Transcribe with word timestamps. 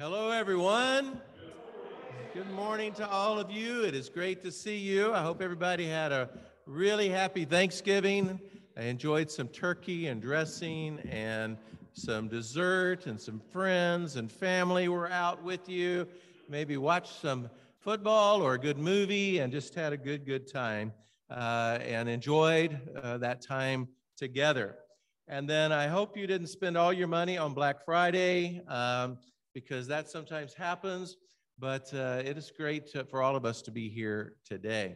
Hello, 0.00 0.30
everyone. 0.30 1.20
Good 2.32 2.48
morning 2.52 2.92
to 2.92 3.08
all 3.08 3.40
of 3.40 3.50
you. 3.50 3.82
It 3.82 3.96
is 3.96 4.08
great 4.08 4.40
to 4.44 4.52
see 4.52 4.76
you. 4.76 5.12
I 5.12 5.22
hope 5.22 5.42
everybody 5.42 5.88
had 5.88 6.12
a 6.12 6.30
really 6.66 7.08
happy 7.08 7.44
Thanksgiving. 7.44 8.38
I 8.76 8.82
enjoyed 8.82 9.28
some 9.28 9.48
turkey 9.48 10.06
and 10.06 10.22
dressing 10.22 11.00
and 11.10 11.56
some 11.94 12.28
dessert, 12.28 13.06
and 13.06 13.20
some 13.20 13.40
friends 13.40 14.14
and 14.14 14.30
family 14.30 14.86
were 14.86 15.10
out 15.10 15.42
with 15.42 15.68
you. 15.68 16.06
Maybe 16.48 16.76
watched 16.76 17.20
some 17.20 17.50
football 17.80 18.40
or 18.40 18.54
a 18.54 18.58
good 18.60 18.78
movie 18.78 19.40
and 19.40 19.52
just 19.52 19.74
had 19.74 19.92
a 19.92 19.96
good, 19.96 20.24
good 20.24 20.46
time 20.46 20.92
uh, 21.28 21.80
and 21.82 22.08
enjoyed 22.08 22.78
uh, 23.02 23.18
that 23.18 23.40
time 23.42 23.88
together. 24.16 24.76
And 25.26 25.50
then 25.50 25.72
I 25.72 25.88
hope 25.88 26.16
you 26.16 26.28
didn't 26.28 26.46
spend 26.46 26.76
all 26.76 26.92
your 26.92 27.08
money 27.08 27.36
on 27.36 27.52
Black 27.52 27.84
Friday. 27.84 28.62
Um, 28.68 29.18
because 29.60 29.88
that 29.88 30.08
sometimes 30.08 30.54
happens, 30.54 31.16
but 31.58 31.92
uh, 31.92 32.22
it 32.24 32.38
is 32.38 32.52
great 32.56 32.86
to, 32.92 33.04
for 33.04 33.22
all 33.22 33.34
of 33.34 33.44
us 33.44 33.60
to 33.62 33.72
be 33.72 33.88
here 33.88 34.34
today. 34.44 34.94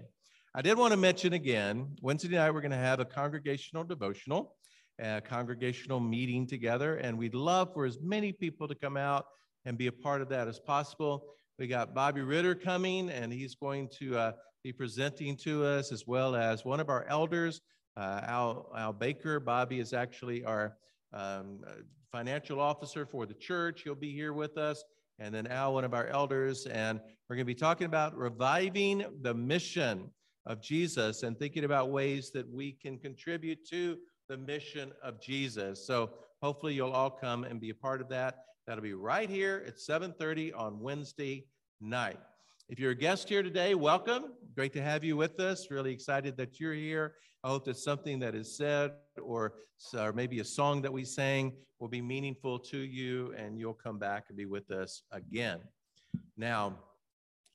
I 0.54 0.62
did 0.62 0.78
want 0.78 0.92
to 0.92 0.96
mention 0.96 1.32
again, 1.32 1.96
Wednesday 2.00 2.36
night 2.36 2.52
we're 2.54 2.60
going 2.60 2.70
to 2.70 2.76
have 2.76 3.00
a 3.00 3.04
congregational 3.04 3.82
devotional, 3.82 4.54
a 5.00 5.20
congregational 5.20 5.98
meeting 5.98 6.46
together, 6.46 6.96
and 6.96 7.18
we'd 7.18 7.34
love 7.34 7.74
for 7.74 7.86
as 7.86 7.98
many 8.00 8.32
people 8.32 8.68
to 8.68 8.74
come 8.76 8.96
out 8.96 9.26
and 9.64 9.76
be 9.76 9.88
a 9.88 9.92
part 9.92 10.22
of 10.22 10.28
that 10.28 10.46
as 10.46 10.60
possible. 10.60 11.24
We 11.58 11.66
got 11.66 11.92
Bobby 11.92 12.20
Ritter 12.20 12.54
coming, 12.54 13.10
and 13.10 13.32
he's 13.32 13.56
going 13.56 13.88
to 13.98 14.16
uh, 14.16 14.32
be 14.62 14.72
presenting 14.72 15.36
to 15.38 15.64
us, 15.64 15.90
as 15.90 16.06
well 16.06 16.36
as 16.36 16.64
one 16.64 16.78
of 16.78 16.88
our 16.88 17.04
elders, 17.08 17.60
uh, 17.96 18.20
Al, 18.24 18.70
Al 18.76 18.92
Baker. 18.92 19.40
Bobby 19.40 19.80
is 19.80 19.92
actually 19.92 20.44
our 20.44 20.76
um, 21.12 21.60
financial 22.10 22.60
officer 22.60 23.06
for 23.06 23.26
the 23.26 23.34
church. 23.34 23.82
He'll 23.82 23.94
be 23.94 24.12
here 24.12 24.32
with 24.32 24.58
us. 24.58 24.84
And 25.18 25.34
then 25.34 25.46
Al, 25.46 25.74
one 25.74 25.84
of 25.84 25.94
our 25.94 26.06
elders. 26.08 26.66
And 26.66 27.00
we're 27.28 27.36
going 27.36 27.46
to 27.46 27.54
be 27.54 27.54
talking 27.54 27.86
about 27.86 28.16
reviving 28.16 29.04
the 29.22 29.34
mission 29.34 30.10
of 30.46 30.60
Jesus 30.60 31.22
and 31.22 31.38
thinking 31.38 31.64
about 31.64 31.90
ways 31.90 32.30
that 32.32 32.48
we 32.50 32.72
can 32.72 32.98
contribute 32.98 33.66
to 33.70 33.96
the 34.28 34.36
mission 34.36 34.92
of 35.02 35.20
Jesus. 35.20 35.86
So 35.86 36.10
hopefully 36.42 36.74
you'll 36.74 36.90
all 36.90 37.10
come 37.10 37.44
and 37.44 37.60
be 37.60 37.70
a 37.70 37.74
part 37.74 38.00
of 38.00 38.08
that. 38.08 38.44
That'll 38.66 38.82
be 38.82 38.94
right 38.94 39.28
here 39.28 39.64
at 39.66 39.78
7:30 39.78 40.52
on 40.52 40.80
Wednesday 40.80 41.46
night. 41.80 42.20
If 42.68 42.78
you're 42.78 42.92
a 42.92 42.96
guest 42.96 43.28
here 43.28 43.42
today, 43.42 43.74
welcome. 43.74 44.34
Great 44.54 44.72
to 44.74 44.82
have 44.82 45.04
you 45.04 45.16
with 45.16 45.40
us. 45.40 45.70
Really 45.70 45.92
excited 45.92 46.36
that 46.36 46.60
you're 46.60 46.74
here. 46.74 47.14
I 47.44 47.48
hope 47.48 47.64
that 47.64 47.76
something 47.76 48.20
that 48.20 48.34
is 48.34 48.56
said 48.56 48.92
or, 49.20 49.54
or 49.98 50.12
maybe 50.12 50.40
a 50.40 50.44
song 50.44 50.82
that 50.82 50.92
we 50.92 51.04
sang 51.04 51.52
will 51.78 51.88
be 51.88 52.00
meaningful 52.00 52.58
to 52.58 52.78
you 52.78 53.34
and 53.36 53.58
you'll 53.58 53.74
come 53.74 53.98
back 53.98 54.24
and 54.28 54.36
be 54.36 54.46
with 54.46 54.70
us 54.70 55.02
again. 55.10 55.60
Now, 56.36 56.78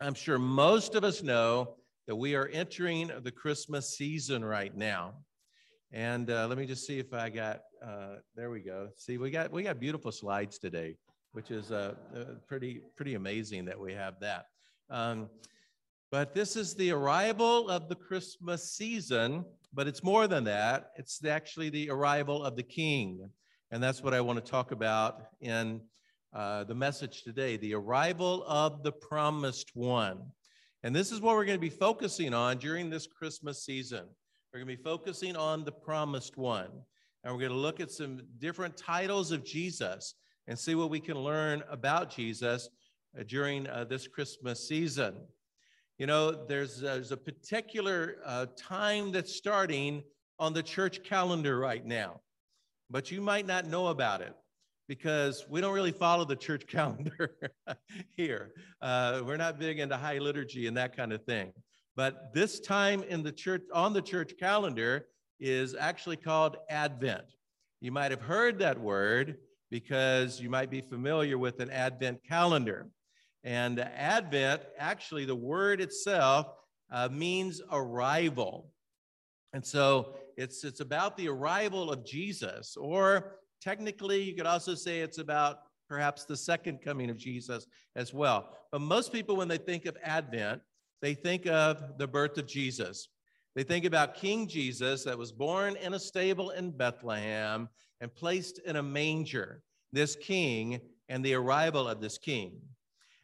I'm 0.02 0.14
sure 0.14 0.38
most 0.38 0.96
of 0.96 1.04
us 1.04 1.24
know 1.24 1.76
that 2.08 2.16
we 2.16 2.36
are 2.36 2.48
entering 2.48 3.12
the 3.24 3.32
Christmas 3.32 3.98
season 3.98 4.44
right 4.44 4.76
now. 4.76 5.14
And 5.92 6.30
uh, 6.30 6.48
let 6.48 6.58
me 6.58 6.66
just 6.66 6.86
see 6.86 7.00
if 7.00 7.14
I 7.14 7.30
got, 7.30 7.62
uh, 7.84 8.18
there 8.36 8.50
we 8.50 8.60
go. 8.60 8.90
See, 8.98 9.18
we 9.18 9.32
got, 9.32 9.52
we 9.52 9.64
got 9.64 9.80
beautiful 9.80 10.12
slides 10.12 10.58
today, 10.58 10.98
which 11.32 11.50
is 11.50 11.72
uh, 11.72 11.94
uh 12.16 12.24
pretty, 12.48 12.82
pretty 12.96 13.16
amazing 13.16 13.66
that 13.66 13.80
we 13.80 13.94
have 13.94 14.20
that. 14.20 14.46
Um, 14.90 15.30
but 16.12 16.34
this 16.34 16.56
is 16.56 16.76
the 16.76 16.92
arrival 16.92 17.70
of 17.70 17.90
the 17.90 17.96
Christmas 17.96 18.72
season, 18.72 19.44
but 19.74 19.88
it's 19.88 20.04
more 20.04 20.28
than 20.28 20.46
that. 20.46 20.92
It's 20.98 21.24
actually 21.26 21.70
the 21.70 21.90
arrival 21.90 22.44
of 22.44 22.56
the 22.56 22.64
King. 22.64 23.30
And 23.72 23.84
that's 23.84 24.02
what 24.02 24.14
I 24.14 24.22
want 24.22 24.44
to 24.44 24.52
talk 24.52 24.72
about 24.72 25.28
in 25.42 25.82
uh, 26.34 26.64
the 26.64 26.76
message 26.76 27.24
today 27.24 27.58
the 27.58 27.74
arrival 27.74 28.44
of 28.48 28.84
the 28.84 28.92
promised 28.92 29.72
one. 29.74 30.22
And 30.84 30.96
this 30.96 31.12
is 31.12 31.20
what 31.20 31.36
we're 31.36 31.46
going 31.46 31.58
to 31.58 31.62
be 31.62 31.70
focusing 31.70 32.34
on 32.34 32.58
during 32.58 32.90
this 32.90 33.08
Christmas 33.08 33.66
season. 33.66 34.06
We're 34.54 34.60
going 34.60 34.70
to 34.70 34.78
be 34.78 34.84
focusing 34.84 35.36
on 35.36 35.66
the 35.66 35.72
promised 35.72 36.38
one. 36.38 36.70
And 37.24 37.34
we're 37.34 37.42
going 37.42 37.52
to 37.52 37.58
look 37.58 37.80
at 37.80 37.92
some 37.92 38.22
different 38.40 38.78
titles 38.78 39.32
of 39.32 39.44
Jesus 39.44 40.16
and 40.48 40.58
see 40.58 40.76
what 40.76 40.90
we 40.90 41.00
can 41.00 41.18
learn 41.18 41.64
about 41.70 42.10
Jesus 42.10 42.70
uh, 43.20 43.24
during 43.28 43.68
uh, 43.68 43.84
this 43.84 44.08
Christmas 44.08 44.68
season. 44.68 45.16
You 45.98 46.06
know, 46.06 46.32
there's, 46.32 46.80
there's 46.80 47.12
a 47.12 47.18
particular 47.18 48.18
uh, 48.26 48.46
time 48.56 49.12
that's 49.12 49.36
starting 49.36 50.04
on 50.40 50.54
the 50.54 50.62
church 50.62 51.04
calendar 51.04 51.58
right 51.58 51.86
now 51.86 52.22
but 52.90 53.12
you 53.12 53.22
might 53.22 53.46
not 53.46 53.66
know 53.66 53.88
about 53.88 54.22
it 54.22 54.34
because 54.88 55.46
we 55.50 55.60
don't 55.60 55.74
really 55.74 55.92
follow 55.92 56.26
the 56.26 56.36
church 56.36 56.66
calendar 56.68 57.36
here. 58.16 58.54
Uh, 58.82 59.22
we're 59.26 59.38
not 59.38 59.60
big 59.60 59.80
into 59.80 59.98
high 59.98 60.18
liturgy 60.18 60.68
and 60.68 60.78
that 60.78 60.96
kind 60.96 61.12
of 61.12 61.24
thing. 61.24 61.52
But 61.96 62.34
this 62.34 62.60
time 62.60 63.04
in 63.04 63.24
the 63.24 63.32
church 63.32 63.64
on 63.74 63.94
the 63.94 64.02
church 64.02 64.34
calendar 64.40 65.08
is 65.40 65.76
actually 65.76 66.18
called 66.18 66.58
Advent. 66.70 67.26
You 67.82 67.92
might 67.92 68.12
have 68.12 68.22
heard 68.22 68.60
that 68.60 68.80
word 68.80 69.38
because 69.70 70.40
you 70.40 70.50
might 70.50 70.70
be 70.70 70.82
familiar 70.82 71.38
with 71.38 71.60
an 71.60 71.70
Advent 71.70 72.24
calendar. 72.24 72.88
And 73.48 73.80
Advent, 73.80 74.64
actually, 74.78 75.24
the 75.24 75.34
word 75.34 75.80
itself 75.80 76.48
uh, 76.92 77.08
means 77.10 77.62
arrival. 77.72 78.74
And 79.54 79.66
so 79.66 80.18
it's, 80.36 80.66
it's 80.66 80.82
about 80.82 81.16
the 81.16 81.30
arrival 81.30 81.90
of 81.90 82.06
Jesus, 82.06 82.76
or 82.76 83.38
technically, 83.62 84.22
you 84.22 84.36
could 84.36 84.48
also 84.48 84.76
say 84.76 85.00
it's 85.00 85.20
about 85.20 85.60
perhaps 85.88 86.26
the 86.26 86.36
second 86.36 86.82
coming 86.82 87.10
of 87.10 87.16
Jesus 87.16 87.68
as 87.96 88.14
well. 88.14 88.50
But 88.70 88.82
most 88.82 89.14
people, 89.14 89.38
when 89.38 89.48
they 89.48 89.58
think 89.58 89.86
of 89.86 89.96
Advent, 90.04 90.62
they 91.02 91.14
think 91.14 91.48
of 91.48 91.98
the 91.98 92.08
birth 92.08 92.38
of 92.38 92.48
Jesus. 92.48 93.08
They 93.56 93.64
think 93.64 93.86
about 93.86 94.16
King 94.16 94.50
Jesus 94.50 95.06
that 95.06 95.18
was 95.18 95.32
born 95.32 95.78
in 95.78 95.94
a 95.94 96.00
stable 96.00 96.50
in 96.50 96.72
Bethlehem 96.72 97.70
and 98.02 98.14
placed 98.14 98.60
in 98.66 98.76
a 98.76 98.84
manger, 98.84 99.64
this 99.94 100.18
king 100.18 100.82
and 101.08 101.24
the 101.24 101.36
arrival 101.36 101.88
of 101.88 102.02
this 102.02 102.18
king. 102.18 102.60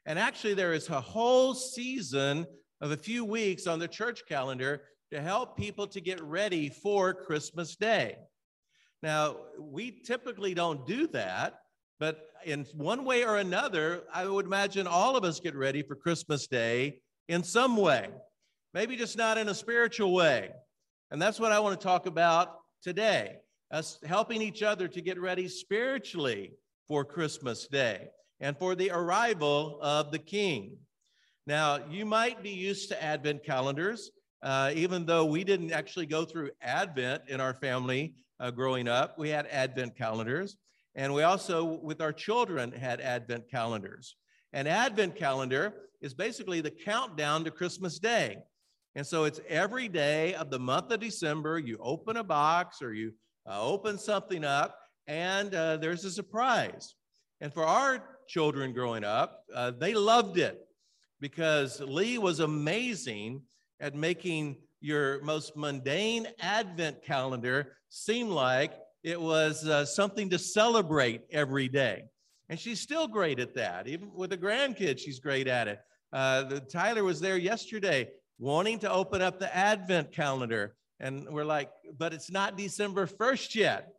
And 0.05 0.19
actually, 0.19 0.53
there 0.53 0.73
is 0.73 0.89
a 0.89 0.99
whole 0.99 1.53
season 1.53 2.45
of 2.81 2.91
a 2.91 2.97
few 2.97 3.23
weeks 3.23 3.67
on 3.67 3.79
the 3.79 3.87
church 3.87 4.23
calendar 4.27 4.81
to 5.11 5.21
help 5.21 5.57
people 5.57 5.87
to 5.87 6.01
get 6.01 6.21
ready 6.21 6.69
for 6.69 7.13
Christmas 7.13 7.75
Day. 7.75 8.17
Now, 9.01 9.37
we 9.57 9.91
typically 9.91 10.53
don't 10.53 10.85
do 10.85 11.07
that, 11.07 11.59
but 11.99 12.27
in 12.45 12.65
one 12.73 13.05
way 13.05 13.23
or 13.23 13.37
another, 13.37 14.03
I 14.13 14.25
would 14.25 14.45
imagine 14.45 14.87
all 14.87 15.15
of 15.15 15.23
us 15.23 15.39
get 15.39 15.55
ready 15.55 15.83
for 15.83 15.95
Christmas 15.95 16.47
Day 16.47 17.01
in 17.29 17.43
some 17.43 17.77
way, 17.77 18.09
maybe 18.73 18.97
just 18.97 19.17
not 19.17 19.37
in 19.37 19.47
a 19.49 19.53
spiritual 19.53 20.13
way. 20.13 20.51
And 21.11 21.21
that's 21.21 21.39
what 21.39 21.51
I 21.51 21.59
want 21.59 21.79
to 21.79 21.83
talk 21.83 22.05
about 22.05 22.57
today 22.81 23.37
us 23.71 23.97
helping 24.05 24.41
each 24.41 24.61
other 24.61 24.87
to 24.87 25.01
get 25.01 25.19
ready 25.19 25.47
spiritually 25.47 26.53
for 26.87 27.03
Christmas 27.03 27.67
Day 27.67 28.07
and 28.43 28.55
for 28.55 28.75
the 28.75 28.91
arrival 28.91 29.79
of 29.81 30.11
the 30.11 30.19
King. 30.19 30.77
Now, 31.47 31.79
you 31.89 32.05
might 32.05 32.43
be 32.43 32.51
used 32.51 32.89
to 32.89 33.03
Advent 33.03 33.43
calendars 33.43 34.11
uh, 34.43 34.71
even 34.75 35.05
though 35.05 35.23
we 35.23 35.45
didn't 35.45 35.71
actually 35.71 36.05
go 36.05 36.25
through 36.25 36.51
Advent 36.61 37.23
in 37.29 37.39
our 37.39 37.53
family 37.53 38.13
uh, 38.41 38.51
growing 38.51 38.89
up, 38.89 39.17
we 39.17 39.29
had 39.29 39.47
Advent 39.47 39.97
calendars. 39.97 40.57
And 40.95 41.13
we 41.13 41.23
also, 41.23 41.63
with 41.81 42.01
our 42.01 42.11
children, 42.11 42.71
had 42.71 42.99
Advent 42.99 43.49
calendars. 43.49 44.17
An 44.51 44.67
Advent 44.67 45.15
calendar 45.15 45.73
is 46.01 46.13
basically 46.13 46.59
the 46.59 46.69
countdown 46.69 47.45
to 47.45 47.51
Christmas 47.51 47.99
Day. 47.99 48.37
And 48.95 49.07
so 49.07 49.23
it's 49.23 49.39
every 49.47 49.87
day 49.87 50.35
of 50.35 50.51
the 50.51 50.59
month 50.59 50.91
of 50.91 50.99
December, 50.99 51.57
you 51.57 51.77
open 51.79 52.17
a 52.17 52.23
box 52.23 52.81
or 52.81 52.93
you 52.93 53.13
uh, 53.49 53.65
open 53.65 53.97
something 53.97 54.43
up, 54.43 54.77
and 55.07 55.55
uh, 55.55 55.77
there's 55.77 56.05
a 56.05 56.11
surprise. 56.11 56.95
And 57.41 57.51
for 57.51 57.65
our 57.65 58.12
children 58.27 58.73
growing 58.73 59.03
up, 59.03 59.43
uh, 59.53 59.71
they 59.71 59.93
loved 59.93 60.37
it 60.37 60.59
because 61.19 61.79
Lee 61.79 62.17
was 62.17 62.39
amazing 62.39 63.41
at 63.79 63.95
making 63.95 64.57
your 64.81 65.21
most 65.23 65.55
mundane 65.55 66.27
Advent 66.39 67.03
calendar 67.03 67.77
seem 67.89 68.29
like 68.29 68.73
it 69.03 69.19
was 69.19 69.67
uh, 69.67 69.85
something 69.85 70.29
to 70.29 70.39
celebrate 70.39 71.21
every 71.31 71.67
day. 71.67 72.03
And 72.49 72.59
she's 72.59 72.81
still 72.81 73.07
great 73.07 73.39
at 73.39 73.55
that. 73.55 73.87
Even 73.87 74.11
with 74.13 74.29
the 74.29 74.37
grandkids, 74.37 74.99
she's 74.99 75.19
great 75.19 75.47
at 75.47 75.67
it. 75.67 75.79
Uh, 76.11 76.43
the, 76.43 76.59
Tyler 76.59 77.03
was 77.03 77.19
there 77.19 77.37
yesterday 77.37 78.09
wanting 78.37 78.79
to 78.79 78.91
open 78.91 79.21
up 79.21 79.39
the 79.39 79.53
Advent 79.55 80.11
calendar. 80.11 80.75
And 80.99 81.27
we're 81.29 81.45
like, 81.45 81.69
but 81.97 82.13
it's 82.13 82.31
not 82.31 82.57
December 82.57 83.07
1st 83.07 83.55
yet. 83.55 83.93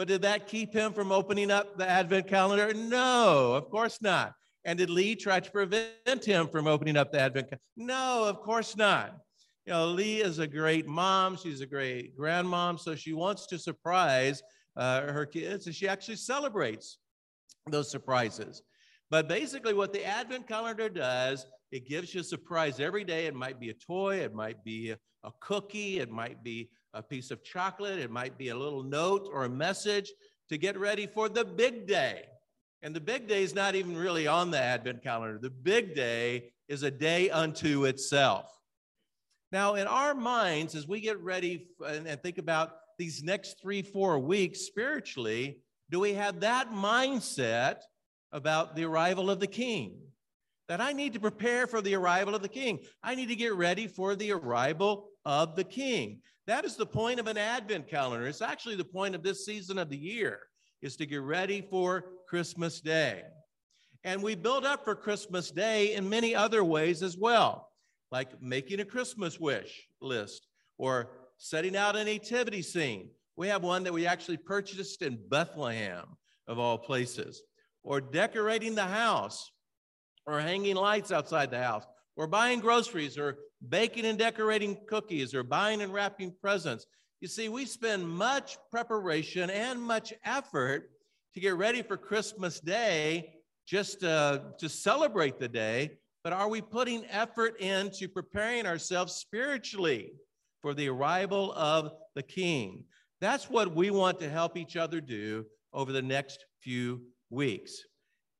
But 0.00 0.08
did 0.08 0.22
that 0.22 0.46
keep 0.46 0.72
him 0.72 0.94
from 0.94 1.12
opening 1.12 1.50
up 1.50 1.76
the 1.76 1.86
Advent 1.86 2.26
calendar? 2.26 2.72
No, 2.72 3.52
of 3.52 3.68
course 3.68 4.00
not. 4.00 4.32
And 4.64 4.78
did 4.78 4.88
Lee 4.88 5.14
try 5.14 5.40
to 5.40 5.50
prevent 5.50 6.24
him 6.24 6.48
from 6.48 6.66
opening 6.66 6.96
up 6.96 7.12
the 7.12 7.20
Advent? 7.20 7.50
calendar? 7.50 7.62
No, 7.76 8.24
of 8.24 8.40
course 8.40 8.78
not. 8.78 9.18
You 9.66 9.74
know, 9.74 9.88
Lee 9.88 10.22
is 10.22 10.38
a 10.38 10.46
great 10.46 10.86
mom. 10.86 11.36
She's 11.36 11.60
a 11.60 11.66
great 11.66 12.16
grandmom. 12.18 12.80
So 12.80 12.94
she 12.94 13.12
wants 13.12 13.46
to 13.48 13.58
surprise 13.58 14.42
uh, 14.74 15.02
her 15.02 15.26
kids, 15.26 15.66
and 15.66 15.76
she 15.76 15.86
actually 15.86 16.16
celebrates 16.16 16.96
those 17.70 17.90
surprises. 17.90 18.62
But 19.10 19.28
basically, 19.28 19.74
what 19.74 19.92
the 19.92 20.06
Advent 20.06 20.48
calendar 20.48 20.88
does, 20.88 21.44
it 21.72 21.88
gives 21.88 22.14
you 22.14 22.20
a 22.20 22.24
surprise 22.24 22.80
every 22.80 23.04
day. 23.04 23.26
It 23.26 23.34
might 23.34 23.60
be 23.60 23.70
a 23.70 23.74
toy, 23.74 24.16
it 24.16 24.34
might 24.34 24.64
be 24.64 24.90
a, 24.90 24.98
a 25.24 25.30
cookie, 25.40 25.98
it 25.98 26.10
might 26.10 26.42
be 26.42 26.70
a 26.94 27.02
piece 27.02 27.30
of 27.30 27.44
chocolate, 27.44 27.98
it 27.98 28.10
might 28.10 28.36
be 28.36 28.48
a 28.48 28.56
little 28.56 28.82
note 28.82 29.28
or 29.32 29.44
a 29.44 29.48
message 29.48 30.12
to 30.48 30.58
get 30.58 30.78
ready 30.78 31.06
for 31.06 31.28
the 31.28 31.44
big 31.44 31.86
day. 31.86 32.24
And 32.82 32.94
the 32.94 33.00
big 33.00 33.28
day 33.28 33.42
is 33.42 33.54
not 33.54 33.74
even 33.74 33.96
really 33.96 34.26
on 34.26 34.50
the 34.50 34.58
Advent 34.58 35.02
calendar. 35.02 35.38
The 35.38 35.50
big 35.50 35.94
day 35.94 36.50
is 36.68 36.82
a 36.82 36.90
day 36.90 37.30
unto 37.30 37.84
itself. 37.84 38.50
Now, 39.52 39.74
in 39.74 39.86
our 39.86 40.14
minds, 40.14 40.74
as 40.74 40.86
we 40.86 41.00
get 41.00 41.20
ready 41.20 41.68
and, 41.86 42.06
think 42.22 42.38
about 42.38 42.76
these 42.98 43.22
next 43.22 43.60
three, 43.60 43.82
four 43.82 44.18
weeks 44.18 44.60
spiritually, 44.60 45.58
do 45.90 46.00
we 46.00 46.14
have 46.14 46.40
that 46.40 46.70
mindset 46.70 47.80
about 48.32 48.76
the 48.76 48.84
arrival 48.84 49.28
of 49.28 49.40
the 49.40 49.46
king? 49.46 49.98
That 50.70 50.80
I 50.80 50.92
need 50.92 51.14
to 51.14 51.20
prepare 51.20 51.66
for 51.66 51.82
the 51.82 51.96
arrival 51.96 52.32
of 52.32 52.42
the 52.42 52.48
king. 52.48 52.78
I 53.02 53.16
need 53.16 53.26
to 53.26 53.34
get 53.34 53.54
ready 53.54 53.88
for 53.88 54.14
the 54.14 54.30
arrival 54.30 55.08
of 55.24 55.56
the 55.56 55.64
king. 55.64 56.20
That 56.46 56.64
is 56.64 56.76
the 56.76 56.86
point 56.86 57.18
of 57.18 57.26
an 57.26 57.36
advent 57.36 57.88
calendar. 57.88 58.28
It's 58.28 58.40
actually 58.40 58.76
the 58.76 58.84
point 58.84 59.16
of 59.16 59.24
this 59.24 59.44
season 59.44 59.78
of 59.78 59.90
the 59.90 59.96
year 59.96 60.38
is 60.80 60.94
to 60.98 61.06
get 61.06 61.22
ready 61.22 61.60
for 61.60 62.04
Christmas 62.28 62.80
Day. 62.80 63.24
And 64.04 64.22
we 64.22 64.36
build 64.36 64.64
up 64.64 64.84
for 64.84 64.94
Christmas 64.94 65.50
Day 65.50 65.94
in 65.94 66.08
many 66.08 66.36
other 66.36 66.62
ways 66.62 67.02
as 67.02 67.16
well, 67.16 67.72
like 68.12 68.40
making 68.40 68.78
a 68.78 68.84
Christmas 68.84 69.40
wish 69.40 69.88
list 70.00 70.46
or 70.78 71.10
setting 71.36 71.74
out 71.74 71.96
a 71.96 72.04
nativity 72.04 72.62
scene. 72.62 73.10
We 73.34 73.48
have 73.48 73.64
one 73.64 73.82
that 73.82 73.92
we 73.92 74.06
actually 74.06 74.36
purchased 74.36 75.02
in 75.02 75.18
Bethlehem, 75.30 76.04
of 76.46 76.60
all 76.60 76.78
places, 76.78 77.42
or 77.82 78.00
decorating 78.00 78.76
the 78.76 78.84
house, 78.84 79.50
or 80.30 80.40
hanging 80.40 80.76
lights 80.76 81.10
outside 81.10 81.50
the 81.50 81.62
house, 81.62 81.84
or 82.16 82.26
buying 82.26 82.60
groceries, 82.60 83.18
or 83.18 83.38
baking 83.68 84.06
and 84.06 84.18
decorating 84.18 84.76
cookies, 84.86 85.34
or 85.34 85.42
buying 85.42 85.80
and 85.82 85.92
wrapping 85.92 86.34
presents. 86.40 86.86
You 87.20 87.28
see, 87.28 87.48
we 87.48 87.66
spend 87.66 88.08
much 88.08 88.56
preparation 88.70 89.50
and 89.50 89.80
much 89.82 90.14
effort 90.24 90.90
to 91.34 91.40
get 91.40 91.56
ready 91.56 91.82
for 91.82 91.96
Christmas 91.96 92.60
Day 92.60 93.34
just 93.66 94.02
uh, 94.02 94.40
to 94.58 94.68
celebrate 94.68 95.38
the 95.38 95.48
day, 95.48 95.98
but 96.24 96.32
are 96.32 96.48
we 96.48 96.60
putting 96.60 97.04
effort 97.06 97.60
into 97.60 98.08
preparing 98.08 98.66
ourselves 98.66 99.14
spiritually 99.14 100.12
for 100.60 100.74
the 100.74 100.88
arrival 100.88 101.52
of 101.52 101.92
the 102.14 102.22
King? 102.22 102.84
That's 103.20 103.50
what 103.50 103.74
we 103.74 103.90
want 103.90 104.18
to 104.20 104.30
help 104.30 104.56
each 104.56 104.76
other 104.76 105.00
do 105.00 105.44
over 105.72 105.92
the 105.92 106.02
next 106.02 106.44
few 106.60 107.02
weeks. 107.30 107.84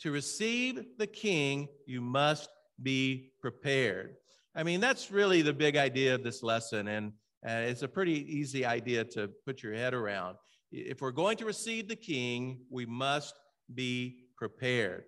To 0.00 0.10
receive 0.10 0.82
the 0.98 1.06
King, 1.06 1.68
you 1.86 2.00
must 2.00 2.48
be 2.82 3.32
prepared. 3.40 4.16
I 4.54 4.62
mean, 4.62 4.80
that's 4.80 5.10
really 5.10 5.42
the 5.42 5.52
big 5.52 5.76
idea 5.76 6.14
of 6.14 6.22
this 6.22 6.42
lesson. 6.42 6.88
And 6.88 7.12
uh, 7.46 7.68
it's 7.68 7.82
a 7.82 7.88
pretty 7.88 8.24
easy 8.34 8.64
idea 8.64 9.04
to 9.04 9.28
put 9.46 9.62
your 9.62 9.74
head 9.74 9.92
around. 9.92 10.36
If 10.72 11.02
we're 11.02 11.10
going 11.10 11.36
to 11.38 11.44
receive 11.44 11.88
the 11.88 11.96
king, 11.96 12.60
we 12.70 12.86
must 12.86 13.34
be 13.74 14.24
prepared. 14.36 15.04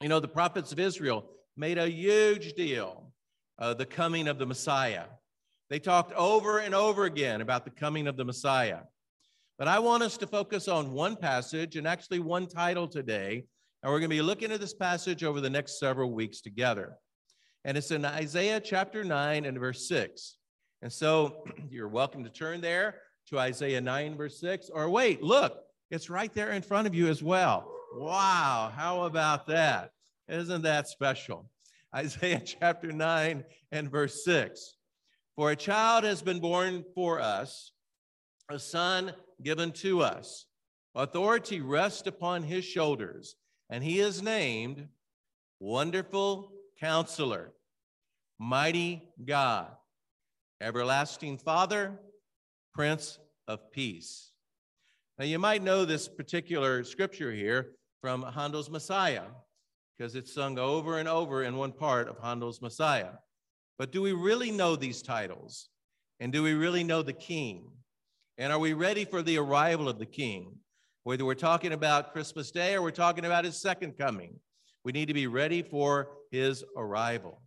You 0.00 0.08
know, 0.08 0.20
the 0.20 0.28
prophets 0.28 0.70
of 0.70 0.78
Israel 0.78 1.24
made 1.56 1.78
a 1.78 1.90
huge 1.90 2.52
deal 2.52 3.12
of 3.58 3.78
the 3.78 3.86
coming 3.86 4.28
of 4.28 4.38
the 4.38 4.46
Messiah. 4.46 5.04
They 5.70 5.78
talked 5.78 6.12
over 6.12 6.58
and 6.58 6.74
over 6.74 7.04
again 7.04 7.40
about 7.40 7.64
the 7.64 7.70
coming 7.70 8.06
of 8.06 8.16
the 8.16 8.24
Messiah. 8.24 8.80
But 9.58 9.66
I 9.66 9.78
want 9.80 10.02
us 10.02 10.16
to 10.18 10.26
focus 10.26 10.68
on 10.68 10.92
one 10.92 11.16
passage 11.16 11.76
and 11.76 11.86
actually 11.86 12.20
one 12.20 12.46
title 12.46 12.86
today. 12.86 13.44
And 13.82 13.92
we're 13.92 14.00
going 14.00 14.10
to 14.10 14.16
be 14.16 14.22
looking 14.22 14.50
at 14.50 14.60
this 14.60 14.74
passage 14.74 15.22
over 15.22 15.40
the 15.40 15.50
next 15.50 15.78
several 15.78 16.10
weeks 16.12 16.40
together. 16.40 16.96
And 17.64 17.76
it's 17.76 17.90
in 17.90 18.04
Isaiah 18.04 18.60
chapter 18.60 19.04
9 19.04 19.44
and 19.44 19.58
verse 19.58 19.88
6. 19.88 20.36
And 20.82 20.92
so 20.92 21.44
you're 21.70 21.88
welcome 21.88 22.24
to 22.24 22.30
turn 22.30 22.60
there 22.60 22.96
to 23.28 23.38
Isaiah 23.38 23.80
9, 23.80 24.16
verse 24.16 24.40
6. 24.40 24.70
Or 24.70 24.90
wait, 24.90 25.22
look, 25.22 25.60
it's 25.90 26.10
right 26.10 26.32
there 26.34 26.50
in 26.50 26.62
front 26.62 26.86
of 26.86 26.94
you 26.94 27.08
as 27.08 27.22
well. 27.22 27.72
Wow, 27.94 28.72
how 28.74 29.02
about 29.02 29.46
that? 29.46 29.92
Isn't 30.28 30.62
that 30.62 30.88
special? 30.88 31.50
Isaiah 31.94 32.42
chapter 32.44 32.92
9 32.92 33.44
and 33.72 33.90
verse 33.90 34.24
6. 34.24 34.74
For 35.36 35.52
a 35.52 35.56
child 35.56 36.02
has 36.04 36.20
been 36.20 36.40
born 36.40 36.84
for 36.94 37.20
us, 37.20 37.72
a 38.50 38.58
son 38.58 39.12
given 39.42 39.70
to 39.72 40.02
us. 40.02 40.46
Authority 40.94 41.60
rests 41.60 42.08
upon 42.08 42.42
his 42.42 42.64
shoulders, 42.64 43.36
and 43.70 43.84
he 43.84 44.00
is 44.00 44.22
named 44.22 44.88
Wonderful 45.60 46.52
Counselor, 46.80 47.52
Mighty 48.38 49.02
God 49.24 49.68
Everlasting 50.60 51.38
Father, 51.38 51.98
Prince 52.74 53.18
of 53.46 53.70
Peace. 53.72 54.32
Now, 55.18 55.24
you 55.24 55.38
might 55.38 55.62
know 55.62 55.84
this 55.84 56.08
particular 56.08 56.84
scripture 56.84 57.32
here 57.32 57.72
from 58.00 58.22
Handel's 58.22 58.70
Messiah, 58.70 59.24
because 59.96 60.14
it's 60.14 60.32
sung 60.32 60.58
over 60.58 60.98
and 60.98 61.08
over 61.08 61.42
in 61.42 61.56
one 61.56 61.72
part 61.72 62.08
of 62.08 62.18
Handel's 62.18 62.62
Messiah. 62.62 63.12
But 63.78 63.92
do 63.92 64.02
we 64.02 64.12
really 64.12 64.50
know 64.50 64.76
these 64.76 65.02
titles? 65.02 65.68
And 66.20 66.32
do 66.32 66.42
we 66.42 66.54
really 66.54 66.84
know 66.84 67.02
the 67.02 67.12
King? 67.12 67.70
And 68.38 68.52
are 68.52 68.58
we 68.58 68.72
ready 68.72 69.04
for 69.04 69.22
the 69.22 69.38
arrival 69.38 69.88
of 69.88 69.98
the 69.98 70.06
King? 70.06 70.56
Whether 71.08 71.24
we're 71.24 71.32
talking 71.36 71.72
about 71.72 72.12
Christmas 72.12 72.50
Day 72.50 72.74
or 72.74 72.82
we're 72.82 72.90
talking 72.90 73.24
about 73.24 73.46
his 73.46 73.56
second 73.56 73.96
coming, 73.96 74.38
we 74.84 74.92
need 74.92 75.08
to 75.08 75.14
be 75.14 75.26
ready 75.26 75.62
for 75.62 76.10
his 76.30 76.62
arrival. 76.76 77.40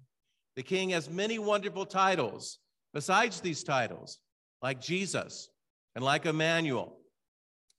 The 0.55 0.63
King 0.63 0.89
has 0.89 1.11
many 1.11 1.37
wonderful 1.37 1.85
titles 1.85 2.57
besides 2.91 3.39
these 3.39 3.63
titles, 3.63 4.17
like 4.63 4.81
Jesus 4.81 5.47
and 5.93 6.03
like 6.03 6.25
Emmanuel. 6.25 6.97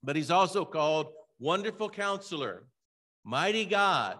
But 0.05 0.15
he's 0.15 0.31
also 0.31 0.65
called 0.65 1.09
Wonderful 1.41 1.91
Counselor, 1.91 2.69
Mighty 3.25 3.65
God, 3.65 4.19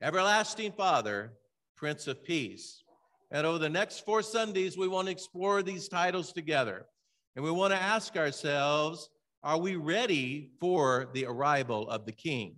Everlasting 0.00 0.70
Father, 0.70 1.32
Prince 1.76 2.06
of 2.06 2.22
Peace. 2.22 2.84
And 3.32 3.48
over 3.48 3.58
the 3.58 3.68
next 3.68 4.04
four 4.04 4.22
Sundays, 4.22 4.78
we 4.78 4.86
want 4.86 5.08
to 5.08 5.12
explore 5.12 5.64
these 5.64 5.88
titles 5.88 6.32
together. 6.32 6.86
And 7.34 7.44
we 7.44 7.50
want 7.50 7.72
to 7.72 7.82
ask 7.82 8.16
ourselves 8.16 9.10
are 9.42 9.58
we 9.58 9.76
ready 9.76 10.50
for 10.60 11.08
the 11.12 11.26
arrival 11.26 11.88
of 11.88 12.04
the 12.06 12.12
King? 12.12 12.56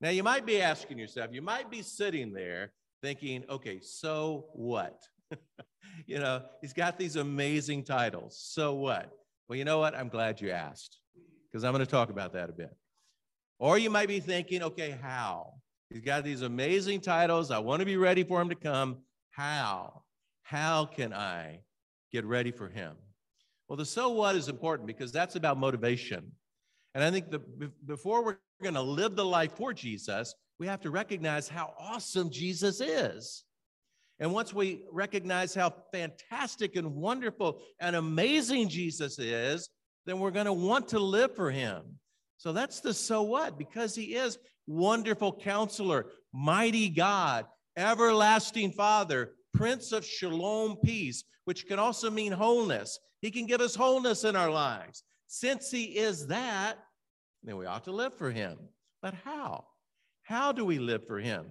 Now, 0.00 0.10
you 0.10 0.22
might 0.22 0.46
be 0.46 0.60
asking 0.60 0.98
yourself, 0.98 1.30
you 1.32 1.42
might 1.42 1.70
be 1.70 1.82
sitting 1.82 2.32
there 2.32 2.72
thinking, 3.02 3.44
okay, 3.48 3.80
so 3.80 4.46
what? 4.52 5.02
you 6.06 6.18
know, 6.18 6.42
he's 6.60 6.72
got 6.72 6.98
these 6.98 7.16
amazing 7.16 7.84
titles. 7.84 8.38
So 8.38 8.74
what? 8.74 9.10
Well, 9.48 9.58
you 9.58 9.64
know 9.64 9.78
what? 9.78 9.94
I'm 9.94 10.08
glad 10.08 10.40
you 10.40 10.50
asked 10.50 10.98
because 11.50 11.64
I'm 11.64 11.72
going 11.72 11.84
to 11.84 11.90
talk 11.90 12.10
about 12.10 12.32
that 12.32 12.50
a 12.50 12.52
bit. 12.52 12.74
Or 13.58 13.78
you 13.78 13.90
might 13.90 14.08
be 14.08 14.20
thinking, 14.20 14.62
okay, 14.62 14.98
how? 15.02 15.54
He's 15.90 16.00
got 16.00 16.24
these 16.24 16.42
amazing 16.42 17.00
titles. 17.00 17.50
I 17.50 17.58
want 17.58 17.80
to 17.80 17.86
be 17.86 17.96
ready 17.96 18.24
for 18.24 18.40
him 18.40 18.48
to 18.48 18.54
come. 18.54 18.98
How? 19.30 20.02
How 20.42 20.86
can 20.86 21.12
I 21.12 21.60
get 22.10 22.24
ready 22.24 22.50
for 22.50 22.68
him? 22.68 22.96
Well, 23.68 23.76
the 23.76 23.84
so 23.84 24.10
what 24.10 24.36
is 24.36 24.48
important 24.48 24.86
because 24.86 25.12
that's 25.12 25.36
about 25.36 25.58
motivation. 25.58 26.32
And 26.94 27.02
I 27.02 27.10
think 27.10 27.30
that 27.30 27.86
before 27.86 28.24
we're 28.24 28.38
going 28.62 28.74
to 28.74 28.82
live 28.82 29.16
the 29.16 29.24
life 29.24 29.52
for 29.56 29.72
Jesus, 29.72 30.34
we 30.58 30.66
have 30.66 30.80
to 30.82 30.90
recognize 30.90 31.48
how 31.48 31.74
awesome 31.78 32.30
Jesus 32.30 32.80
is. 32.80 33.44
And 34.20 34.32
once 34.32 34.54
we 34.54 34.84
recognize 34.92 35.54
how 35.54 35.74
fantastic 35.92 36.76
and 36.76 36.94
wonderful 36.94 37.62
and 37.80 37.96
amazing 37.96 38.68
Jesus 38.68 39.18
is, 39.18 39.68
then 40.06 40.20
we're 40.20 40.30
going 40.30 40.46
to 40.46 40.52
want 40.52 40.88
to 40.88 41.00
live 41.00 41.34
for 41.34 41.50
him. 41.50 41.82
So 42.36 42.52
that's 42.52 42.80
the 42.80 42.94
so 42.94 43.22
what, 43.22 43.58
because 43.58 43.94
he 43.94 44.14
is 44.14 44.38
wonderful 44.66 45.32
counselor, 45.32 46.06
mighty 46.32 46.88
God, 46.88 47.46
everlasting 47.76 48.70
Father, 48.72 49.32
Prince 49.52 49.92
of 49.92 50.04
Shalom 50.04 50.76
peace, 50.84 51.24
which 51.44 51.66
can 51.66 51.78
also 51.78 52.10
mean 52.10 52.32
wholeness. 52.32 52.98
He 53.24 53.30
can 53.30 53.46
give 53.46 53.62
us 53.62 53.74
wholeness 53.74 54.24
in 54.24 54.36
our 54.36 54.50
lives. 54.50 55.02
Since 55.28 55.70
he 55.70 55.84
is 55.84 56.26
that, 56.26 56.74
then 57.42 57.56
we 57.56 57.64
ought 57.64 57.84
to 57.84 57.90
live 57.90 58.12
for 58.12 58.30
him. 58.30 58.58
But 59.00 59.14
how? 59.24 59.64
How 60.24 60.52
do 60.52 60.62
we 60.62 60.78
live 60.78 61.06
for 61.06 61.18
him? 61.18 61.46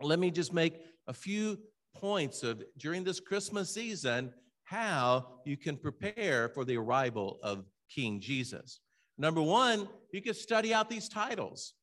Let 0.00 0.20
me 0.20 0.30
just 0.30 0.52
make 0.52 0.76
a 1.08 1.12
few 1.12 1.58
points 1.96 2.44
of 2.44 2.62
during 2.78 3.02
this 3.02 3.18
Christmas 3.18 3.74
season 3.74 4.32
how 4.62 5.40
you 5.44 5.56
can 5.56 5.76
prepare 5.76 6.48
for 6.50 6.64
the 6.64 6.76
arrival 6.76 7.40
of 7.42 7.64
King 7.92 8.20
Jesus. 8.20 8.78
Number 9.18 9.42
one, 9.42 9.88
you 10.12 10.22
can 10.22 10.34
study 10.34 10.72
out 10.72 10.88
these 10.88 11.08
titles. 11.08 11.74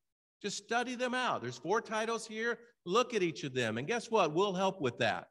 Just 0.41 0.63
study 0.63 0.95
them 0.95 1.13
out. 1.13 1.41
There's 1.41 1.57
four 1.57 1.81
titles 1.81 2.25
here. 2.25 2.57
Look 2.85 3.13
at 3.13 3.21
each 3.21 3.43
of 3.43 3.53
them. 3.53 3.79
And 3.79 3.85
guess 3.85 4.09
what? 4.09 4.33
We'll 4.33 4.53
help 4.53 4.79
with 4.79 4.97
that. 4.99 5.27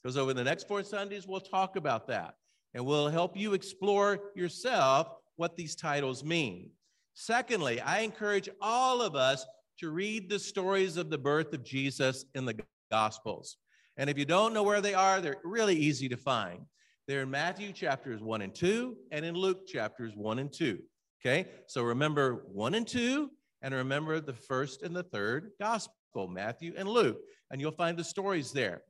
Because 0.00 0.16
over 0.16 0.32
the 0.32 0.44
next 0.44 0.68
four 0.68 0.84
Sundays, 0.84 1.26
we'll 1.26 1.40
talk 1.40 1.74
about 1.74 2.06
that. 2.06 2.36
And 2.74 2.84
we'll 2.86 3.08
help 3.08 3.36
you 3.36 3.54
explore 3.54 4.18
yourself 4.34 5.08
what 5.36 5.56
these 5.56 5.74
titles 5.76 6.24
mean. 6.24 6.70
Secondly, 7.14 7.80
I 7.80 8.00
encourage 8.00 8.48
all 8.60 9.02
of 9.02 9.14
us 9.14 9.44
to 9.78 9.90
read 9.90 10.28
the 10.28 10.38
stories 10.38 10.96
of 10.96 11.10
the 11.10 11.18
birth 11.18 11.52
of 11.52 11.64
Jesus 11.64 12.24
in 12.34 12.44
the 12.44 12.56
Gospels. 12.90 13.56
And 13.96 14.08
if 14.08 14.18
you 14.18 14.24
don't 14.24 14.54
know 14.54 14.62
where 14.62 14.80
they 14.80 14.94
are, 14.94 15.20
they're 15.20 15.40
really 15.44 15.76
easy 15.76 16.08
to 16.08 16.16
find. 16.16 16.60
They're 17.08 17.22
in 17.22 17.30
Matthew 17.30 17.72
chapters 17.72 18.22
1 18.22 18.42
and 18.42 18.54
2 18.54 18.96
and 19.10 19.24
in 19.24 19.34
Luke 19.34 19.66
chapters 19.66 20.12
1 20.14 20.38
and 20.38 20.52
2. 20.52 20.78
Okay, 21.24 21.48
so 21.66 21.82
remember 21.82 22.44
1 22.52 22.74
and 22.74 22.86
2 22.86 23.30
and 23.62 23.74
remember 23.74 24.20
the 24.20 24.32
first 24.32 24.82
and 24.82 24.94
the 24.94 25.02
third 25.02 25.50
gospel, 25.60 26.28
Matthew 26.28 26.74
and 26.76 26.88
Luke, 26.88 27.18
and 27.50 27.60
you'll 27.60 27.70
find 27.72 27.96
the 27.96 28.04
stories 28.04 28.52
there. 28.52 28.82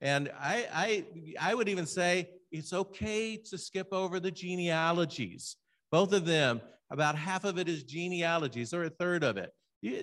And 0.00 0.30
I, 0.38 0.66
I, 0.72 1.04
I 1.40 1.54
would 1.54 1.68
even 1.68 1.86
say 1.86 2.28
it's 2.50 2.72
okay 2.72 3.36
to 3.36 3.58
skip 3.58 3.88
over 3.92 4.20
the 4.20 4.30
genealogies. 4.30 5.56
Both 5.90 6.12
of 6.12 6.24
them, 6.24 6.60
about 6.90 7.16
half 7.16 7.44
of 7.44 7.58
it 7.58 7.68
is 7.68 7.84
genealogies 7.84 8.74
or 8.74 8.84
a 8.84 8.90
third 8.90 9.24
of 9.24 9.36
it. 9.36 9.52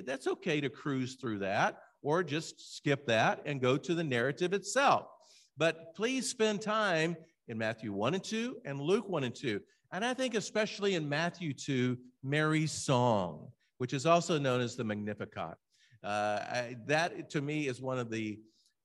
That's 0.06 0.28
okay 0.28 0.62
to 0.62 0.70
cruise 0.70 1.16
through 1.16 1.40
that 1.40 1.80
or 2.02 2.24
just 2.24 2.78
skip 2.78 3.06
that 3.08 3.42
and 3.46 3.62
go 3.62 3.78
to 3.78 3.94
the 3.94 4.04
narrative 4.04 4.54
itself. 4.54 5.08
But 5.58 5.96
please 5.96 6.30
spend 6.30 6.62
time 6.62 7.16
in 7.48 7.58
Matthew 7.58 7.94
1 7.94 8.16
and 8.16 8.24
2 8.24 8.58
and 8.66 8.80
Luke 8.80 9.08
1 9.08 9.24
and 9.24 9.36
2. 9.36 9.60
And 9.92 10.06
I 10.06 10.14
think 10.14 10.36
especially 10.36 10.96
in 10.96 11.08
Matthew 11.08 11.54
2, 11.54 11.98
Mary's 12.24 12.72
song, 12.72 13.52
which 13.78 13.94
is 13.94 14.06
also 14.06 14.40
known 14.40 14.62
as 14.62 14.76
the 14.76 14.84
Magnificat. 14.84 15.56
Uh, 16.04 16.08
I, 16.08 16.78
that 16.88 17.30
to 17.32 17.42
me 17.42 17.68
is 17.68 17.82
one 17.82 18.00
of 18.00 18.10
the 18.10 18.40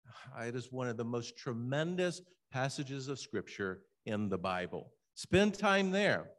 Ah, 0.08 0.42
it 0.42 0.54
is 0.54 0.72
one 0.72 0.88
of 0.88 0.96
the 0.96 1.04
most 1.04 1.36
tremendous 1.36 2.20
passages 2.52 3.08
of 3.08 3.18
scripture 3.18 3.82
in 4.06 4.28
the 4.28 4.38
Bible. 4.38 4.92
Spend 5.14 5.54
time 5.54 5.90
there. 5.90 6.30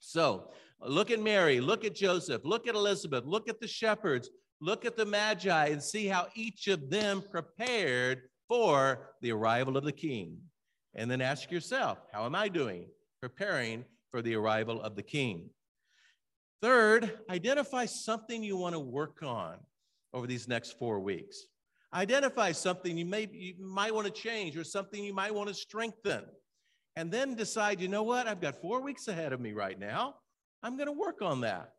So 0.00 0.50
look 0.80 1.10
at 1.10 1.20
Mary, 1.20 1.60
look 1.60 1.84
at 1.84 1.94
Joseph, 1.94 2.42
look 2.44 2.66
at 2.66 2.74
Elizabeth, 2.74 3.24
look 3.24 3.48
at 3.48 3.60
the 3.60 3.68
shepherds, 3.68 4.30
look 4.60 4.84
at 4.84 4.96
the 4.96 5.06
Magi, 5.06 5.66
and 5.66 5.82
see 5.82 6.06
how 6.06 6.28
each 6.34 6.68
of 6.68 6.90
them 6.90 7.22
prepared 7.30 8.22
for 8.48 9.14
the 9.20 9.32
arrival 9.32 9.76
of 9.76 9.84
the 9.84 9.92
king. 9.92 10.38
And 10.94 11.10
then 11.10 11.20
ask 11.20 11.50
yourself, 11.50 11.98
how 12.12 12.24
am 12.24 12.34
I 12.34 12.48
doing 12.48 12.86
preparing 13.20 13.84
for 14.10 14.22
the 14.22 14.34
arrival 14.34 14.80
of 14.82 14.96
the 14.96 15.02
king? 15.02 15.50
Third, 16.60 17.18
identify 17.30 17.86
something 17.86 18.42
you 18.42 18.56
want 18.56 18.74
to 18.74 18.80
work 18.80 19.22
on 19.22 19.58
over 20.12 20.26
these 20.26 20.48
next 20.48 20.78
four 20.78 20.98
weeks. 20.98 21.46
Identify 21.94 22.52
something 22.52 22.98
you 22.98 23.06
may 23.06 23.28
you 23.32 23.54
might 23.58 23.94
want 23.94 24.06
to 24.06 24.12
change 24.12 24.56
or 24.56 24.64
something 24.64 25.02
you 25.02 25.14
might 25.14 25.34
want 25.34 25.48
to 25.48 25.54
strengthen. 25.54 26.24
And 26.96 27.10
then 27.10 27.34
decide, 27.34 27.80
you 27.80 27.88
know 27.88 28.02
what? 28.02 28.26
I've 28.26 28.40
got 28.40 28.60
4 28.60 28.82
weeks 28.82 29.08
ahead 29.08 29.32
of 29.32 29.40
me 29.40 29.52
right 29.52 29.78
now. 29.78 30.16
I'm 30.62 30.76
going 30.76 30.88
to 30.88 30.92
work 30.92 31.22
on 31.22 31.40
that. 31.42 31.70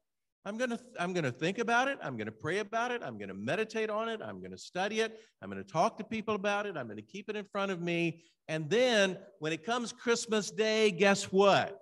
I'm 0.45 0.57
going 0.57 0.69
to 0.69 0.79
I'm 0.97 1.11
going 1.13 1.25
to 1.25 1.31
think 1.31 1.59
about 1.59 1.89
it. 1.89 1.99
I'm 2.01 2.15
going 2.15 2.27
to 2.27 2.31
pray 2.31 2.59
about 2.59 2.91
it. 2.91 3.03
I'm 3.03 3.17
going 3.17 3.27
to 3.27 3.35
meditate 3.35 3.89
on 3.89 4.07
it. 4.07 4.21
I'm 4.23 4.39
going 4.39 4.51
to 4.51 4.57
study 4.57 5.01
it. 5.01 5.19
I'm 5.41 5.49
going 5.49 5.63
to 5.63 5.69
talk 5.69 5.97
to 5.97 6.03
people 6.03 6.33
about 6.35 6.65
it. 6.65 6.77
I'm 6.77 6.87
going 6.87 6.97
to 6.97 7.03
keep 7.03 7.29
it 7.29 7.35
in 7.35 7.45
front 7.51 7.71
of 7.71 7.81
me. 7.81 8.23
And 8.47 8.69
then 8.69 9.17
when 9.39 9.53
it 9.53 9.65
comes 9.65 9.91
Christmas 9.91 10.49
Day, 10.49 10.91
guess 10.91 11.25
what? 11.25 11.77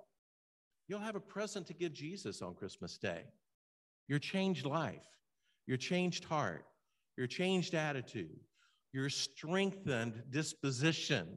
You'll 0.88 1.00
have 1.00 1.16
a 1.16 1.22
present 1.22 1.68
to 1.68 1.74
give 1.74 1.94
Jesus 1.94 2.42
on 2.42 2.56
Christmas 2.56 2.98
Day. 2.98 3.24
Your 4.08 4.20
changed 4.20 4.66
life, 4.66 5.06
your 5.68 5.78
changed 5.78 6.24
heart, 6.26 6.66
your 7.18 7.28
changed 7.28 7.74
attitude, 7.74 8.40
your 8.94 9.10
strengthened 9.10 10.22
disposition. 10.30 11.28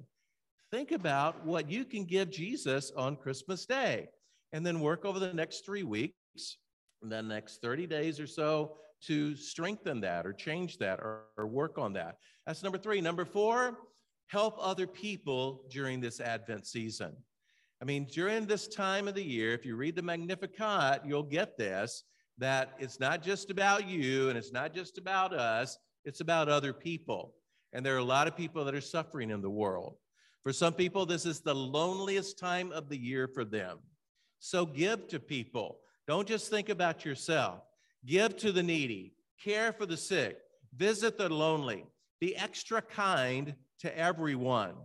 Think 0.71 0.93
about 0.93 1.45
what 1.45 1.71
you 1.71 1.85
can 1.85 2.05
give 2.05 2.31
Jesus 2.31 2.93
on 2.97 3.17
Christmas 3.17 3.67
Day 3.67 4.09
and 4.53 4.65
then 4.65 4.81
work 4.81 5.05
over 5.05 5.19
the 5.19 5.33
next 5.33 5.65
three 5.65 5.83
weeks, 5.83 6.59
and 7.03 7.11
the 7.11 7.23
next 7.23 7.63
30 7.63 7.87
days 7.87 8.21
or 8.21 8.27
so 8.27 8.77
to 9.07 9.35
strengthen 9.35 10.01
that 10.01 10.27
or 10.27 10.33
change 10.33 10.77
that 10.79 11.01
or, 11.01 11.25
or 11.39 11.47
work 11.47 11.79
on 11.79 11.93
that. 11.95 12.17
That's 12.47 12.63
number 12.63 12.79
three. 12.79 13.01
Number 13.01 13.25
four, 13.25 13.79
help 14.27 14.57
other 14.61 14.87
people 14.87 15.65
during 15.71 16.01
this 16.01 16.21
Advent 16.21 16.67
season. 16.67 17.17
I 17.81 17.87
mean, 17.87 18.07
during 18.13 18.45
this 18.45 18.69
time 18.69 19.09
of 19.09 19.15
the 19.15 19.25
year, 19.25 19.55
if 19.55 19.65
you 19.65 19.75
read 19.77 19.97
the 19.97 20.03
Magnificat, 20.03 21.03
you'll 21.07 21.23
get 21.23 21.57
this 21.57 22.05
that 22.41 22.73
it's 22.79 22.99
not 22.99 23.23
just 23.23 23.51
about 23.51 23.87
you 23.87 24.31
and 24.31 24.39
it's 24.39 24.53
not 24.53 24.75
just 24.75 24.97
about 24.97 25.33
us, 25.35 25.79
it's 26.07 26.21
about 26.21 26.49
other 26.49 26.73
people. 26.73 27.35
And 27.75 27.85
there 27.85 27.95
are 27.95 27.99
a 27.99 28.05
lot 28.05 28.27
of 28.27 28.37
people 28.37 28.65
that 28.65 28.75
are 28.75 28.81
suffering 28.81 29.31
in 29.31 29.43
the 29.43 29.51
world. 29.51 29.95
For 30.43 30.53
some 30.53 30.73
people, 30.73 31.05
this 31.05 31.27
is 31.27 31.41
the 31.41 31.55
loneliest 31.55 32.39
time 32.39 32.73
of 32.73 32.89
the 32.89 32.97
year 32.97 33.29
for 33.29 33.45
them. 33.45 33.79
So 34.39 34.65
give 34.65 35.07
to 35.09 35.21
people. 35.21 35.81
Don't 36.09 36.27
just 36.27 36.51
think 36.51 36.71
about 36.71 37.05
yourself. 37.05 37.61
Give 38.07 38.35
to 38.39 38.53
the 38.53 38.63
needy, 38.63 39.13
care 39.45 39.73
for 39.75 39.85
the 39.85 39.99
sick, 39.99 40.39
visit 40.75 41.19
the 41.19 41.29
lonely, 41.29 41.85
be 42.21 42.35
extra 42.35 42.81
kind 42.81 43.55
to 43.81 43.99
everyone. 43.99 44.77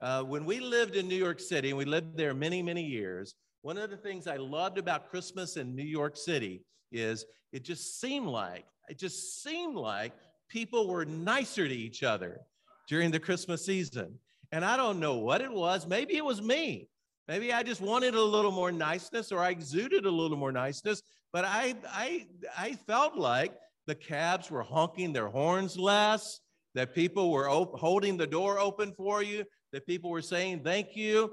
Uh, 0.00 0.22
when 0.22 0.44
we 0.44 0.60
lived 0.60 0.94
in 0.94 1.08
New 1.08 1.16
York 1.16 1.40
City, 1.40 1.70
and 1.70 1.78
we 1.78 1.84
lived 1.84 2.16
there 2.16 2.32
many, 2.32 2.62
many 2.62 2.84
years, 2.84 3.34
one 3.62 3.76
of 3.76 3.90
the 3.90 3.96
things 3.96 4.28
I 4.28 4.36
loved 4.36 4.78
about 4.78 5.10
Christmas 5.10 5.56
in 5.56 5.74
New 5.74 5.82
York 5.82 6.16
City 6.16 6.62
is 6.92 7.24
it 7.52 7.64
just 7.64 8.00
seemed 8.00 8.26
like, 8.26 8.64
it 8.88 8.98
just 8.98 9.42
seemed 9.42 9.76
like 9.76 10.12
people 10.48 10.88
were 10.88 11.04
nicer 11.04 11.66
to 11.66 11.74
each 11.74 12.02
other 12.02 12.40
during 12.88 13.10
the 13.10 13.20
Christmas 13.20 13.64
season. 13.64 14.18
And 14.52 14.64
I 14.64 14.76
don't 14.76 15.00
know 15.00 15.16
what 15.16 15.40
it 15.40 15.52
was. 15.52 15.86
Maybe 15.86 16.16
it 16.16 16.24
was 16.24 16.40
me. 16.40 16.88
Maybe 17.28 17.52
I 17.52 17.62
just 17.62 17.80
wanted 17.80 18.14
a 18.14 18.22
little 18.22 18.52
more 18.52 18.70
niceness 18.70 19.32
or 19.32 19.40
I 19.40 19.50
exuded 19.50 20.06
a 20.06 20.10
little 20.10 20.36
more 20.36 20.52
niceness, 20.52 21.02
but 21.32 21.44
I, 21.44 21.74
I, 21.88 22.26
I 22.56 22.74
felt 22.86 23.16
like 23.16 23.52
the 23.86 23.94
cabs 23.96 24.50
were 24.50 24.62
honking 24.62 25.12
their 25.12 25.28
horns 25.28 25.76
less, 25.76 26.40
that 26.74 26.94
people 26.94 27.32
were 27.32 27.48
op- 27.48 27.78
holding 27.78 28.16
the 28.16 28.26
door 28.26 28.58
open 28.60 28.92
for 28.92 29.22
you, 29.22 29.44
that 29.72 29.86
people 29.86 30.10
were 30.10 30.22
saying 30.22 30.60
thank 30.62 30.94
you. 30.94 31.30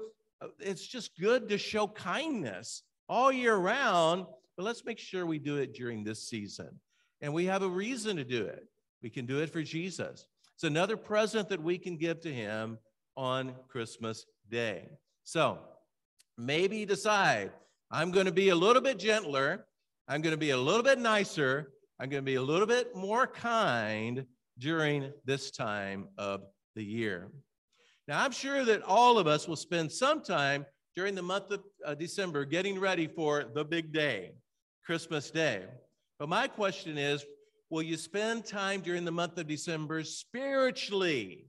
It's 0.58 0.86
just 0.86 1.16
good 1.18 1.48
to 1.48 1.58
show 1.58 1.86
kindness 1.86 2.82
all 3.08 3.30
year 3.30 3.56
round 3.56 4.26
but 4.56 4.64
let's 4.64 4.84
make 4.84 4.98
sure 4.98 5.26
we 5.26 5.38
do 5.38 5.56
it 5.56 5.74
during 5.74 6.04
this 6.04 6.28
season. 6.28 6.68
And 7.20 7.32
we 7.32 7.46
have 7.46 7.62
a 7.62 7.68
reason 7.68 8.16
to 8.16 8.24
do 8.24 8.44
it. 8.44 8.66
We 9.02 9.10
can 9.10 9.26
do 9.26 9.40
it 9.40 9.50
for 9.50 9.62
Jesus. 9.62 10.26
It's 10.54 10.64
another 10.64 10.96
present 10.96 11.48
that 11.48 11.62
we 11.62 11.78
can 11.78 11.96
give 11.96 12.20
to 12.20 12.32
him 12.32 12.78
on 13.16 13.54
Christmas 13.68 14.24
Day. 14.50 14.88
So 15.24 15.58
maybe 16.36 16.84
decide 16.84 17.52
I'm 17.90 18.10
going 18.10 18.26
to 18.26 18.32
be 18.32 18.48
a 18.50 18.54
little 18.54 18.82
bit 18.82 18.98
gentler. 18.98 19.66
I'm 20.08 20.20
going 20.20 20.32
to 20.32 20.38
be 20.38 20.50
a 20.50 20.56
little 20.56 20.82
bit 20.82 20.98
nicer. 20.98 21.72
I'm 22.00 22.08
going 22.08 22.22
to 22.22 22.26
be 22.26 22.34
a 22.34 22.42
little 22.42 22.66
bit 22.66 22.94
more 22.94 23.26
kind 23.26 24.26
during 24.58 25.12
this 25.24 25.50
time 25.50 26.08
of 26.18 26.42
the 26.74 26.84
year. 26.84 27.30
Now, 28.06 28.22
I'm 28.22 28.32
sure 28.32 28.64
that 28.64 28.82
all 28.82 29.18
of 29.18 29.26
us 29.26 29.48
will 29.48 29.56
spend 29.56 29.90
some 29.90 30.22
time 30.22 30.66
during 30.94 31.14
the 31.14 31.22
month 31.22 31.50
of 31.50 31.62
uh, 31.84 31.94
December 31.94 32.44
getting 32.44 32.78
ready 32.78 33.06
for 33.06 33.44
the 33.54 33.64
big 33.64 33.92
day. 33.92 34.32
Christmas 34.84 35.30
Day. 35.30 35.64
But 36.18 36.28
my 36.28 36.46
question 36.46 36.98
is 36.98 37.24
will 37.70 37.82
you 37.82 37.96
spend 37.96 38.44
time 38.44 38.80
during 38.80 39.04
the 39.04 39.10
month 39.10 39.38
of 39.38 39.48
December 39.48 40.04
spiritually 40.04 41.46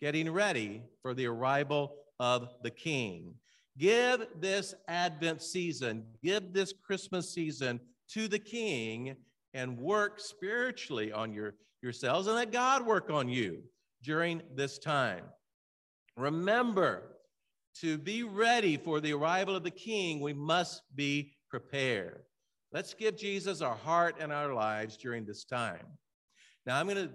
getting 0.00 0.30
ready 0.30 0.82
for 1.02 1.14
the 1.14 1.26
arrival 1.26 1.94
of 2.18 2.48
the 2.62 2.70
King? 2.70 3.34
Give 3.78 4.26
this 4.38 4.74
Advent 4.88 5.42
season, 5.42 6.04
give 6.22 6.52
this 6.52 6.72
Christmas 6.84 7.32
season 7.32 7.80
to 8.10 8.28
the 8.28 8.38
King 8.38 9.16
and 9.54 9.78
work 9.78 10.20
spiritually 10.20 11.12
on 11.12 11.32
your, 11.32 11.54
yourselves 11.82 12.26
and 12.26 12.36
let 12.36 12.52
God 12.52 12.84
work 12.84 13.10
on 13.10 13.28
you 13.28 13.62
during 14.02 14.42
this 14.54 14.78
time. 14.78 15.24
Remember, 16.16 17.16
to 17.80 17.96
be 17.96 18.22
ready 18.22 18.76
for 18.76 19.00
the 19.00 19.12
arrival 19.12 19.56
of 19.56 19.62
the 19.62 19.70
King, 19.70 20.20
we 20.20 20.34
must 20.34 20.82
be 20.94 21.32
prepared. 21.48 22.22
Let's 22.72 22.94
give 22.94 23.16
Jesus 23.16 23.60
our 23.60 23.74
heart 23.74 24.16
and 24.18 24.32
our 24.32 24.54
lives 24.54 24.96
during 24.96 25.26
this 25.26 25.44
time. 25.44 25.86
Now, 26.64 26.80
I'm 26.80 26.86
going 26.88 27.08
to 27.08 27.10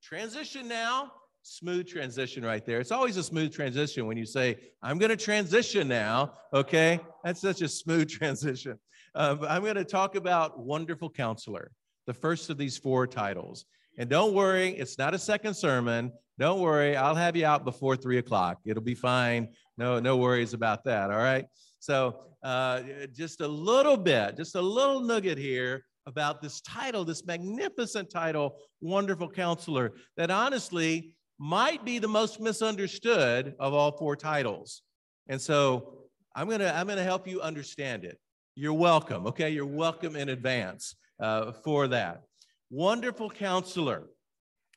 transition 0.00 0.68
now. 0.68 1.12
Smooth 1.42 1.88
transition 1.88 2.44
right 2.44 2.64
there. 2.64 2.78
It's 2.78 2.92
always 2.92 3.16
a 3.16 3.22
smooth 3.22 3.52
transition 3.52 4.06
when 4.06 4.16
you 4.16 4.26
say, 4.26 4.56
I'm 4.82 4.98
going 4.98 5.10
to 5.10 5.16
transition 5.16 5.88
now. 5.88 6.34
Okay. 6.52 7.00
That's 7.24 7.40
such 7.40 7.60
a 7.62 7.68
smooth 7.68 8.08
transition. 8.18 8.78
Uh, 9.14 9.36
I'm 9.48 9.62
going 9.62 9.74
to 9.74 9.84
talk 9.84 10.14
about 10.14 10.60
Wonderful 10.60 11.10
Counselor, 11.10 11.72
the 12.06 12.14
first 12.14 12.48
of 12.48 12.56
these 12.56 12.78
four 12.78 13.06
titles. 13.08 13.64
And 13.98 14.08
don't 14.08 14.32
worry, 14.32 14.70
it's 14.70 14.96
not 14.96 15.14
a 15.14 15.18
second 15.18 15.54
sermon. 15.54 16.12
Don't 16.38 16.60
worry, 16.60 16.96
I'll 16.96 17.16
have 17.16 17.36
you 17.36 17.46
out 17.46 17.64
before 17.64 17.96
three 17.96 18.18
o'clock. 18.18 18.58
It'll 18.64 18.82
be 18.82 18.94
fine. 18.94 19.48
No, 19.76 19.98
no 19.98 20.18
worries 20.18 20.54
about 20.54 20.84
that. 20.84 21.10
All 21.10 21.18
right. 21.18 21.46
So, 21.80 22.20
uh, 22.42 22.82
just 23.14 23.40
a 23.40 23.48
little 23.48 23.96
bit, 23.96 24.36
just 24.36 24.54
a 24.54 24.60
little 24.60 25.00
nugget 25.00 25.38
here 25.38 25.84
about 26.06 26.40
this 26.40 26.60
title, 26.60 27.04
this 27.04 27.24
magnificent 27.26 28.10
title, 28.10 28.56
Wonderful 28.80 29.30
Counselor, 29.30 29.92
that 30.16 30.30
honestly 30.30 31.16
might 31.38 31.84
be 31.84 31.98
the 31.98 32.08
most 32.08 32.38
misunderstood 32.38 33.54
of 33.58 33.72
all 33.72 33.96
four 33.96 34.14
titles. 34.14 34.82
And 35.28 35.40
so, 35.40 35.96
I'm 36.36 36.48
gonna 36.48 36.72
I'm 36.74 36.86
gonna 36.86 37.02
help 37.02 37.26
you 37.26 37.40
understand 37.40 38.04
it. 38.04 38.18
You're 38.54 38.74
welcome. 38.74 39.26
Okay, 39.26 39.50
you're 39.50 39.66
welcome 39.66 40.16
in 40.16 40.28
advance 40.28 40.94
uh, 41.20 41.52
for 41.64 41.88
that. 41.88 42.22
Wonderful 42.70 43.30
counselor. 43.30 44.08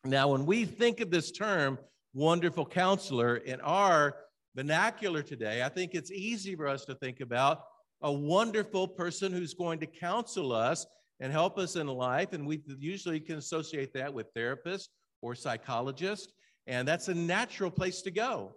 Now, 0.05 0.29
when 0.29 0.45
we 0.45 0.65
think 0.65 0.99
of 0.99 1.11
this 1.11 1.31
term, 1.31 1.77
wonderful 2.13 2.65
counselor, 2.65 3.37
in 3.37 3.61
our 3.61 4.15
vernacular 4.55 5.21
today, 5.21 5.63
I 5.63 5.69
think 5.69 5.93
it's 5.93 6.11
easy 6.11 6.55
for 6.55 6.67
us 6.67 6.85
to 6.85 6.95
think 6.95 7.21
about 7.21 7.63
a 8.01 8.11
wonderful 8.11 8.87
person 8.87 9.31
who's 9.31 9.53
going 9.53 9.79
to 9.79 9.85
counsel 9.85 10.51
us 10.51 10.85
and 11.19 11.31
help 11.31 11.57
us 11.57 11.75
in 11.75 11.87
life. 11.87 12.33
And 12.33 12.45
we 12.45 12.61
usually 12.77 13.19
can 13.19 13.37
associate 13.37 13.93
that 13.93 14.13
with 14.13 14.33
therapists 14.33 14.89
or 15.21 15.35
psychologists. 15.35 16.33
And 16.67 16.87
that's 16.87 17.07
a 17.07 17.13
natural 17.13 17.71
place 17.71 18.01
to 18.01 18.11
go. 18.11 18.55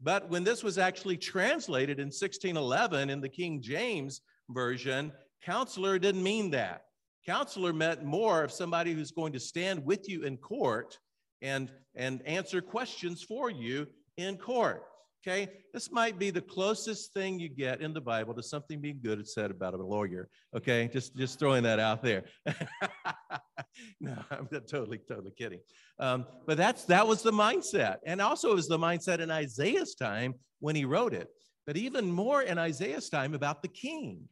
But 0.00 0.28
when 0.30 0.44
this 0.44 0.62
was 0.62 0.78
actually 0.78 1.16
translated 1.16 1.98
in 1.98 2.06
1611 2.06 3.10
in 3.10 3.20
the 3.20 3.28
King 3.28 3.60
James 3.60 4.20
Version, 4.50 5.12
counselor 5.42 5.98
didn't 5.98 6.22
mean 6.22 6.50
that. 6.50 6.84
Counselor 7.26 7.72
meant 7.72 8.04
more 8.04 8.44
of 8.44 8.52
somebody 8.52 8.92
who's 8.92 9.10
going 9.10 9.32
to 9.32 9.40
stand 9.40 9.84
with 9.84 10.08
you 10.08 10.24
in 10.24 10.36
court 10.36 10.98
and, 11.42 11.70
and 11.94 12.22
answer 12.26 12.60
questions 12.60 13.22
for 13.22 13.50
you 13.50 13.86
in 14.16 14.36
court. 14.36 14.84
Okay, 15.26 15.48
this 15.72 15.90
might 15.90 16.18
be 16.18 16.28
the 16.28 16.42
closest 16.42 17.14
thing 17.14 17.40
you 17.40 17.48
get 17.48 17.80
in 17.80 17.94
the 17.94 18.00
Bible 18.00 18.34
to 18.34 18.42
something 18.42 18.78
being 18.78 19.00
good 19.02 19.26
said 19.26 19.50
about 19.50 19.72
a 19.72 19.82
lawyer. 19.82 20.28
Okay, 20.54 20.86
just 20.92 21.16
just 21.16 21.38
throwing 21.38 21.62
that 21.62 21.78
out 21.78 22.02
there. 22.02 22.24
no, 24.00 24.18
I'm 24.30 24.46
totally 24.68 24.98
totally 24.98 25.30
kidding. 25.30 25.60
Um, 25.98 26.26
but 26.46 26.58
that's 26.58 26.84
that 26.86 27.06
was 27.06 27.22
the 27.22 27.32
mindset, 27.32 27.98
and 28.04 28.20
also 28.20 28.50
it 28.50 28.54
was 28.54 28.68
the 28.68 28.78
mindset 28.78 29.20
in 29.20 29.30
Isaiah's 29.30 29.94
time 29.94 30.34
when 30.60 30.76
he 30.76 30.84
wrote 30.84 31.14
it. 31.14 31.28
But 31.66 31.78
even 31.78 32.12
more 32.12 32.42
in 32.42 32.58
Isaiah's 32.58 33.08
time 33.08 33.32
about 33.32 33.62
the 33.62 33.68
king, 33.68 34.28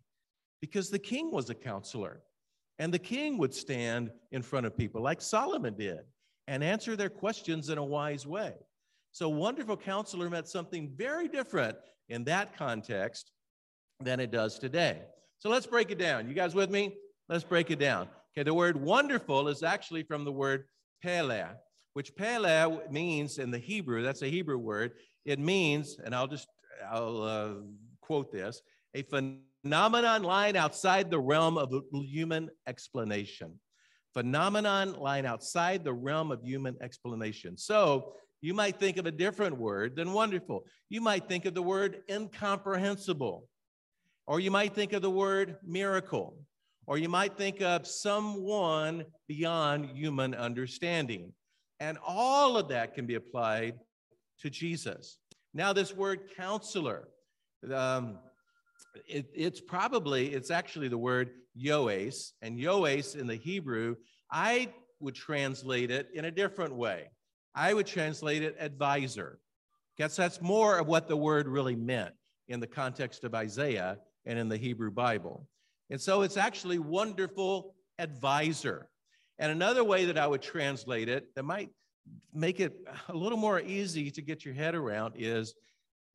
because 0.61 0.91
the 0.91 0.99
king 0.99 1.31
was 1.31 1.49
a 1.49 1.55
counselor, 1.55 2.21
and 2.79 2.93
the 2.93 2.99
king 2.99 3.39
would 3.39 3.55
stand 3.55 4.11
in 4.31 4.43
front 4.43 4.67
of 4.67 4.77
people 4.77 5.01
like 5.01 5.23
Solomon 5.23 5.75
did 5.75 6.01
and 6.49 6.63
answer 6.63 6.97
their 6.97 7.09
questions 7.09 7.71
in 7.71 7.79
a 7.79 7.85
wise 7.85 8.27
way. 8.27 8.53
So, 9.13 9.29
wonderful 9.29 9.77
counselor 9.77 10.31
meant 10.31 10.49
something 10.49 10.91
very 10.97 11.29
different 11.29 11.77
in 12.09 12.25
that 12.25 12.57
context 12.57 13.31
than 14.01 14.21
it 14.21 14.31
does 14.31 14.59
today. 14.59 15.03
So, 15.39 15.51
let's 15.51 15.67
break 15.67 15.91
it 15.91 15.99
down. 15.99 16.29
You 16.29 16.35
guys 16.35 16.55
with 16.55 16.71
me? 16.71 16.97
Let's 17.29 17.45
break 17.45 17.71
it 17.71 17.79
down. 17.79 18.09
Okay, 18.35 18.43
the 18.43 18.55
word 18.55 18.81
wonderful 18.81 19.49
is 19.49 19.63
actually 19.63 20.03
from 20.03 20.25
the 20.25 20.33
word 20.33 20.65
pele, 21.03 21.45
which 21.93 22.17
pele 22.17 22.79
means 22.91 23.39
in 23.39 23.51
the 23.51 23.59
Hebrew, 23.59 24.03
that's 24.03 24.23
a 24.23 24.31
Hebrew 24.31 24.57
word. 24.57 24.93
It 25.27 25.39
means, 25.39 25.99
and 26.03 26.15
I'll 26.15 26.27
just 26.27 26.49
I'll 26.91 27.23
uh, 27.23 27.51
quote 28.01 28.33
this, 28.33 28.63
a 28.95 29.03
phenomenon 29.03 30.23
lying 30.23 30.57
outside 30.57 31.11
the 31.11 31.21
realm 31.21 31.59
of 31.59 31.73
human 31.93 32.49
explanation. 32.67 33.61
Phenomenon 34.15 34.95
lying 34.95 35.27
outside 35.27 35.85
the 35.85 35.93
realm 35.93 36.31
of 36.31 36.43
human 36.43 36.77
explanation. 36.83 37.57
So 37.57 38.15
you 38.43 38.55
might 38.55 38.79
think 38.79 38.97
of 38.97 39.07
a 39.07 39.13
different 39.13 39.57
word 39.57 39.95
than 39.95 40.13
wonderful. 40.13 40.65
You 40.91 41.01
might 41.01 41.29
think 41.29 41.45
of 41.45 41.55
the 41.55 41.63
word 41.63 42.03
incomprehensible, 42.11 43.49
or 44.27 44.41
you 44.41 44.51
might 44.51 44.75
think 44.75 44.93
of 44.93 45.01
the 45.01 45.11
word 45.11 45.57
miracle, 45.65 46.37
or 46.87 46.99
you 46.99 47.09
might 47.09 47.39
think 47.39 47.63
of 47.63 47.87
someone 47.87 49.05
beyond 49.29 49.97
human 49.97 50.35
understanding. 50.35 51.33
And 51.79 51.99
all 52.05 52.57
of 52.57 52.69
that 52.69 52.95
can 52.95 53.07
be 53.07 53.15
applied 53.15 53.79
to 54.41 54.51
Jesus. 54.51 55.19
Now, 55.55 55.73
this 55.73 55.95
word 55.95 56.31
counselor, 56.37 57.09
um, 57.73 58.19
it, 59.07 59.27
it's 59.35 59.61
probably, 59.61 60.35
it's 60.35 60.51
actually 60.51 60.89
the 60.89 60.99
word 60.99 61.31
yoes, 61.57 62.33
and 62.43 62.59
yoes 62.59 63.15
in 63.15 63.29
the 63.29 63.37
Hebrew, 63.37 63.95
I 64.33 64.73
would 64.99 65.15
translate 65.15 65.93
it 65.93 66.09
in 66.13 66.25
a 66.25 66.31
different 66.31 66.75
way. 66.75 67.11
I 67.55 67.75
would 67.75 67.87
translate 67.87 68.43
it 68.43 68.57
advisor. 68.59 69.39
Guess 69.99 70.17
that's 70.17 70.41
more 70.41 70.79
of 70.79 70.87
what 70.87 71.09
the 71.09 71.17
word 71.17 71.47
really 71.47 71.77
meant 71.77 72.15
in 72.49 72.61
the 72.61 72.67
context 72.67 73.25
of 73.25 73.35
Isaiah 73.35 73.99
and 74.25 74.39
in 74.39 74.49
the 74.49 74.57
Hebrew 74.57 74.91
Bible. 74.91 75.47
And 75.91 76.01
so 76.01 76.23
it's 76.23 76.37
actually 76.37 76.79
wonderful 76.79 77.75
advisor. 77.99 78.89
And 79.39 79.53
another 79.53 79.85
way 79.85 80.07
that 80.07 80.17
I 80.17 80.27
would 80.27 80.43
translate 80.43 81.09
it 81.09 81.35
that 81.35 81.43
might 81.43 81.71
make 82.33 82.61
it 82.61 82.75
a 83.09 83.15
little 83.15 83.39
more 83.39 83.61
easy 83.61 84.11
to 84.11 84.23
get 84.23 84.45
your 84.45 84.55
head 84.55 84.75
around 84.75 85.15
is 85.17 85.55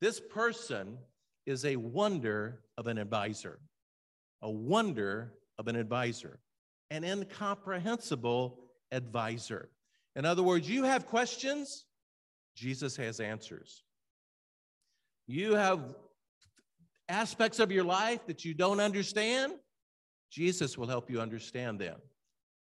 this 0.01 0.19
person 0.19 0.97
is 1.45 1.65
a 1.65 1.75
wonder 1.75 2.61
of 2.77 2.87
an 2.87 2.97
advisor, 2.97 3.59
a 4.41 4.51
wonder 4.51 5.33
of 5.57 5.67
an 5.67 5.75
advisor, 5.75 6.39
an 6.91 7.03
incomprehensible 7.03 8.59
advisor. 8.91 9.69
In 10.17 10.25
other 10.25 10.41
words, 10.41 10.67
you 10.67 10.83
have 10.83 11.05
questions, 11.05 11.85
Jesus 12.55 12.97
has 12.97 13.19
answers. 13.19 13.83
You 15.27 15.53
have 15.53 15.95
aspects 17.07 17.59
of 17.59 17.71
your 17.71 17.83
life 17.83 18.25
that 18.25 18.43
you 18.43 18.55
don't 18.55 18.79
understand, 18.79 19.53
Jesus 20.31 20.75
will 20.75 20.87
help 20.87 21.11
you 21.11 21.21
understand 21.21 21.79
them. 21.79 21.97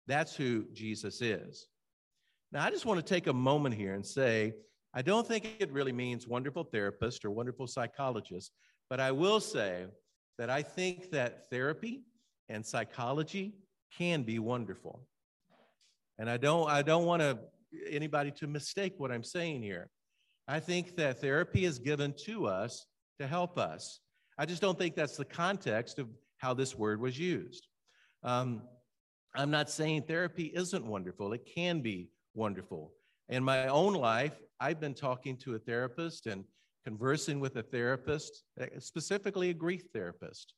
That's 0.07 0.36
who 0.36 0.65
Jesus 0.73 1.21
is. 1.21 1.67
Now, 2.51 2.65
I 2.65 2.69
just 2.69 2.86
want 2.86 2.99
to 2.99 3.13
take 3.13 3.27
a 3.27 3.33
moment 3.33 3.75
here 3.75 3.93
and 3.93 4.05
say, 4.05 4.53
I 4.93 5.01
don't 5.01 5.25
think 5.25 5.55
it 5.60 5.71
really 5.71 5.93
means 5.93 6.27
wonderful 6.27 6.65
therapist 6.65 7.23
or 7.23 7.31
wonderful 7.31 7.67
psychologist, 7.67 8.51
but 8.89 8.99
I 8.99 9.12
will 9.12 9.39
say 9.39 9.86
that 10.38 10.49
I 10.49 10.63
think 10.63 11.12
that 11.12 11.49
therapy 11.49 12.03
and 12.49 12.65
psychology 12.65 13.53
can 13.97 14.23
be 14.23 14.38
wonderful. 14.38 15.07
And 16.19 16.30
I 16.30 16.38
don't, 16.38 16.69
I 16.69 16.82
don't 16.82 17.06
want 17.06 17.21
to 17.21 17.39
anybody 17.89 18.32
to 18.32 18.47
mistake 18.47 18.93
what 18.97 19.12
I'm 19.12 19.23
saying 19.23 19.62
here. 19.62 19.89
I 20.47 20.60
think 20.60 20.95
that 20.95 21.19
therapy 21.19 21.65
is 21.65 21.80
given 21.80 22.13
to 22.25 22.47
us 22.47 22.86
to 23.19 23.27
help 23.27 23.58
us. 23.58 23.99
I 24.38 24.45
just 24.45 24.62
don't 24.62 24.77
think 24.77 24.95
that's 24.95 25.17
the 25.17 25.25
context 25.25 25.99
of 25.99 26.08
how 26.38 26.53
this 26.53 26.75
word 26.75 27.01
was 27.01 27.19
used. 27.19 27.67
Um, 28.23 28.62
I'm 29.36 29.51
not 29.51 29.69
saying 29.69 30.03
therapy 30.03 30.51
isn't 30.56 30.86
wonderful, 30.86 31.34
it 31.34 31.47
can 31.53 31.82
be 31.82 32.10
wonderful. 32.34 32.93
In 33.30 33.43
my 33.43 33.67
own 33.67 33.93
life, 33.93 34.36
I've 34.60 34.80
been 34.80 34.93
talking 34.93 35.38
to 35.38 35.56
a 35.56 35.60
therapist 35.60 36.27
and 36.27 36.45
conversing 36.86 37.39
with 37.39 37.58
a 37.58 37.63
therapist, 37.63 38.43
specifically 38.80 39.49
a 39.49 39.53
grief 39.53 39.84
therapist, 39.93 40.53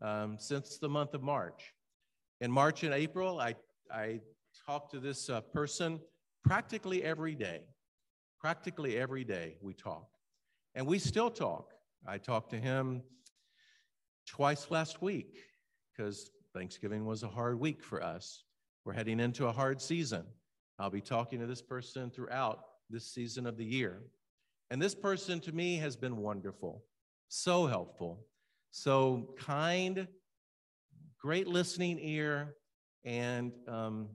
um, 0.00 0.36
since 0.38 0.78
the 0.78 0.88
month 0.88 1.14
of 1.14 1.22
March. 1.22 1.74
In 2.40 2.50
March 2.50 2.84
and 2.84 2.94
April, 2.94 3.40
I, 3.40 3.56
I 3.92 4.20
talked 4.66 4.92
to 4.92 5.00
this 5.00 5.28
uh, 5.28 5.40
person 5.40 6.00
practically 6.44 7.02
every 7.02 7.34
day. 7.34 7.62
Practically 8.40 8.96
every 8.96 9.24
day 9.24 9.56
we 9.60 9.74
talk. 9.74 10.08
And 10.74 10.86
we 10.86 10.98
still 10.98 11.30
talk. 11.30 11.70
I 12.06 12.18
talked 12.18 12.50
to 12.50 12.56
him 12.56 13.02
twice 14.26 14.70
last 14.70 15.02
week 15.02 15.38
because 15.96 16.30
Thanksgiving 16.54 17.04
was 17.04 17.22
a 17.22 17.28
hard 17.28 17.58
week 17.58 17.82
for 17.82 18.02
us. 18.02 18.44
We're 18.84 18.92
heading 18.94 19.20
into 19.20 19.46
a 19.46 19.52
hard 19.52 19.80
season. 19.80 20.24
I'll 20.78 20.90
be 20.90 21.00
talking 21.00 21.38
to 21.40 21.46
this 21.46 21.62
person 21.62 22.10
throughout 22.10 22.60
this 22.90 23.12
season 23.12 23.46
of 23.46 23.56
the 23.56 23.64
year. 23.64 24.02
And 24.70 24.80
this 24.80 24.94
person 24.94 25.38
to 25.40 25.52
me 25.52 25.76
has 25.76 25.96
been 25.96 26.16
wonderful, 26.16 26.82
so 27.28 27.66
helpful, 27.66 28.26
so 28.70 29.34
kind, 29.38 30.08
great 31.20 31.46
listening 31.46 31.98
ear, 32.00 32.54
and 33.04 33.52
um, 33.68 34.08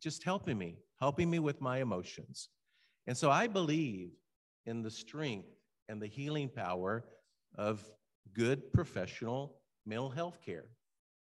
just 0.00 0.24
helping 0.24 0.58
me, 0.58 0.76
helping 1.00 1.30
me 1.30 1.38
with 1.38 1.60
my 1.60 1.78
emotions. 1.80 2.48
And 3.06 3.16
so 3.16 3.30
I 3.30 3.46
believe 3.46 4.10
in 4.66 4.82
the 4.82 4.90
strength 4.90 5.48
and 5.88 6.00
the 6.00 6.06
healing 6.06 6.48
power 6.48 7.04
of 7.56 7.84
good 8.32 8.72
professional 8.72 9.56
mental 9.86 10.10
health 10.10 10.38
care. 10.44 10.66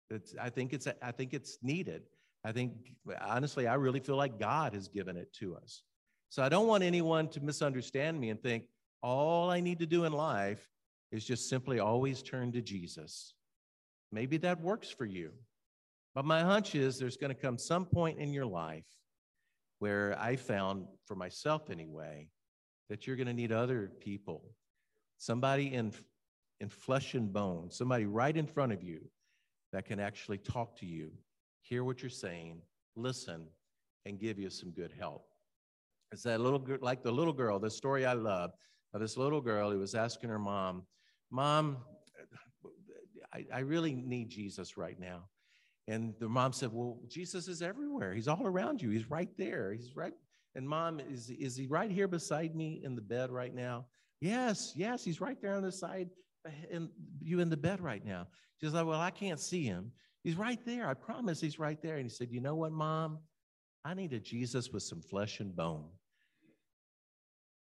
It's, 0.09 0.35
I 0.41 0.49
think 0.49 0.73
it's 0.73 0.87
I 1.01 1.11
think 1.11 1.33
it's 1.33 1.59
needed. 1.61 2.03
I 2.43 2.51
think 2.51 2.73
honestly, 3.21 3.67
I 3.67 3.75
really 3.75 3.99
feel 3.99 4.15
like 4.15 4.39
God 4.39 4.73
has 4.73 4.87
given 4.87 5.17
it 5.17 5.31
to 5.33 5.55
us. 5.55 5.83
So 6.29 6.43
I 6.43 6.49
don't 6.49 6.67
want 6.67 6.83
anyone 6.83 7.27
to 7.29 7.41
misunderstand 7.41 8.19
me 8.19 8.29
and 8.29 8.41
think 8.41 8.65
all 9.01 9.49
I 9.49 9.59
need 9.59 9.79
to 9.79 9.85
do 9.85 10.05
in 10.05 10.13
life 10.13 10.67
is 11.11 11.25
just 11.25 11.49
simply 11.49 11.79
always 11.79 12.21
turn 12.21 12.51
to 12.51 12.61
Jesus. 12.61 13.33
Maybe 14.11 14.37
that 14.37 14.61
works 14.61 14.89
for 14.89 15.05
you. 15.05 15.31
But 16.19 16.25
my 16.25 16.41
hunch 16.41 16.75
is 16.75 16.99
there's 16.99 17.15
going 17.15 17.33
to 17.33 17.41
come 17.41 17.57
some 17.57 17.85
point 17.85 18.19
in 18.19 18.33
your 18.33 18.45
life 18.45 18.83
where 19.77 20.17
I 20.19 20.35
found 20.35 20.85
for 21.05 21.15
myself 21.15 21.69
anyway 21.69 22.27
that 22.89 23.07
you're 23.07 23.15
going 23.15 23.27
to 23.27 23.33
need 23.33 23.53
other 23.53 23.89
people, 24.01 24.43
somebody 25.17 25.73
in, 25.73 25.93
in 26.59 26.67
flesh 26.67 27.13
and 27.13 27.31
bone, 27.31 27.71
somebody 27.71 28.05
right 28.05 28.35
in 28.35 28.47
front 28.47 28.73
of 28.73 28.83
you 28.83 28.99
that 29.71 29.85
can 29.85 30.01
actually 30.01 30.39
talk 30.39 30.75
to 30.79 30.85
you, 30.85 31.09
hear 31.61 31.85
what 31.85 32.01
you're 32.01 32.09
saying, 32.09 32.63
listen, 32.97 33.47
and 34.05 34.19
give 34.19 34.37
you 34.37 34.49
some 34.49 34.71
good 34.71 34.91
help. 34.99 35.25
It's 36.11 36.23
that 36.23 36.41
little 36.41 36.59
girl, 36.59 36.79
like 36.81 37.01
the 37.01 37.13
little 37.13 37.31
girl, 37.31 37.59
the 37.59 37.71
story 37.71 38.05
I 38.05 38.11
love 38.11 38.51
of 38.93 38.99
this 38.99 39.15
little 39.15 39.39
girl 39.39 39.71
who 39.71 39.79
was 39.79 39.95
asking 39.95 40.31
her 40.31 40.39
mom, 40.39 40.83
Mom, 41.31 41.77
I, 43.31 43.45
I 43.53 43.59
really 43.59 43.93
need 43.93 44.27
Jesus 44.27 44.75
right 44.75 44.99
now. 44.99 45.29
And 45.89 46.13
the 46.19 46.29
mom 46.29 46.53
said, 46.53 46.69
Well, 46.71 46.99
Jesus 47.07 47.47
is 47.47 47.63
everywhere. 47.63 48.13
He's 48.13 48.27
all 48.27 48.45
around 48.45 48.79
you. 48.81 48.91
He's 48.91 49.09
right 49.09 49.29
there. 49.37 49.73
He's 49.73 49.95
right. 49.95 50.13
And 50.53 50.69
mom, 50.69 50.99
is, 50.99 51.31
is 51.31 51.57
he 51.57 51.65
right 51.65 51.89
here 51.89 52.07
beside 52.07 52.55
me 52.55 52.81
in 52.83 52.95
the 52.95 53.01
bed 53.01 53.31
right 53.31 53.53
now? 53.53 53.87
Yes, 54.21 54.73
yes, 54.75 55.03
he's 55.03 55.19
right 55.19 55.41
there 55.41 55.55
on 55.55 55.63
the 55.63 55.71
side, 55.71 56.09
eh, 56.45 56.51
and 56.71 56.89
you 57.21 57.39
in 57.39 57.49
the 57.49 57.57
bed 57.57 57.81
right 57.81 58.05
now. 58.05 58.27
She's 58.61 58.73
like, 58.73 58.85
Well, 58.85 59.01
I 59.01 59.09
can't 59.09 59.39
see 59.39 59.63
him. 59.63 59.91
He's 60.23 60.35
right 60.35 60.63
there. 60.63 60.87
I 60.87 60.93
promise 60.93 61.41
he's 61.41 61.57
right 61.57 61.81
there. 61.81 61.95
And 61.95 62.03
he 62.03 62.09
said, 62.09 62.29
You 62.29 62.39
know 62.39 62.55
what, 62.55 62.71
mom? 62.71 63.17
I 63.83 63.95
need 63.95 64.13
a 64.13 64.19
Jesus 64.19 64.69
with 64.69 64.83
some 64.83 65.01
flesh 65.01 65.39
and 65.39 65.55
bone. 65.55 65.87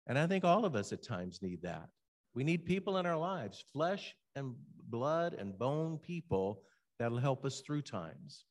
And 0.06 0.16
I 0.16 0.28
think 0.28 0.44
all 0.44 0.64
of 0.64 0.76
us 0.76 0.92
at 0.92 1.02
times 1.02 1.40
need 1.42 1.62
that. 1.62 1.88
We 2.35 2.44
need 2.44 2.66
people 2.66 2.98
in 2.98 3.06
our 3.06 3.16
lives, 3.16 3.64
flesh 3.72 4.14
and 4.37 4.54
blood 4.88 5.35
and 5.35 5.58
bone 5.58 5.98
people 5.98 6.62
that'll 7.02 7.18
help 7.18 7.44
us 7.44 7.60
through 7.60 7.82
times. 7.82 8.44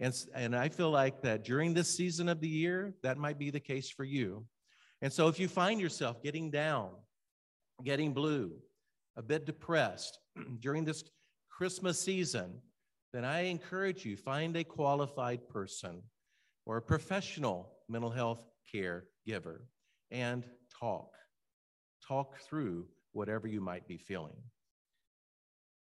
And, 0.00 0.12
and 0.34 0.56
I 0.56 0.68
feel 0.68 0.90
like 0.90 1.22
that 1.22 1.44
during 1.44 1.72
this 1.72 1.96
season 1.96 2.28
of 2.28 2.40
the 2.40 2.48
year, 2.48 2.94
that 3.02 3.16
might 3.16 3.38
be 3.38 3.50
the 3.50 3.60
case 3.60 3.88
for 3.88 4.04
you. 4.04 4.44
And 5.00 5.12
so 5.12 5.28
if 5.28 5.38
you 5.38 5.46
find 5.46 5.80
yourself 5.80 6.22
getting 6.22 6.50
down, 6.50 6.90
getting 7.84 8.12
blue, 8.12 8.52
a 9.16 9.22
bit 9.22 9.46
depressed 9.46 10.18
during 10.60 10.84
this 10.84 11.04
Christmas 11.48 12.00
season, 12.00 12.60
then 13.12 13.24
I 13.24 13.42
encourage 13.42 14.04
you 14.04 14.16
find 14.16 14.56
a 14.56 14.64
qualified 14.64 15.48
person 15.48 16.02
or 16.66 16.78
a 16.78 16.82
professional 16.82 17.70
mental 17.88 18.10
health 18.10 18.44
care 18.70 19.04
giver 19.24 19.68
and 20.10 20.44
talk. 20.80 21.10
Talk 22.06 22.40
through 22.40 22.86
whatever 23.12 23.46
you 23.46 23.60
might 23.60 23.86
be 23.86 23.98
feeling. 23.98 24.36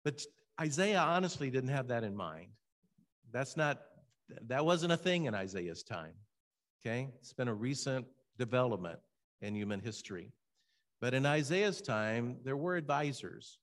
But 0.03 0.21
Isaiah 0.59 1.01
honestly 1.01 1.49
didn't 1.49 1.69
have 1.69 1.87
that 1.87 2.03
in 2.03 2.15
mind. 2.15 2.47
That's 3.31 3.57
not, 3.57 3.81
that 4.47 4.65
wasn't 4.65 4.93
a 4.93 4.97
thing 4.97 5.25
in 5.25 5.33
Isaiah's 5.33 5.83
time. 5.83 6.13
Okay? 6.81 7.09
It's 7.19 7.33
been 7.33 7.47
a 7.47 7.53
recent 7.53 8.05
development 8.37 8.99
in 9.41 9.55
human 9.55 9.79
history. 9.79 10.31
But 11.01 11.13
in 11.13 11.25
Isaiah's 11.25 11.81
time, 11.81 12.37
there 12.43 12.55
were 12.55 12.75
advisors, 12.75 13.59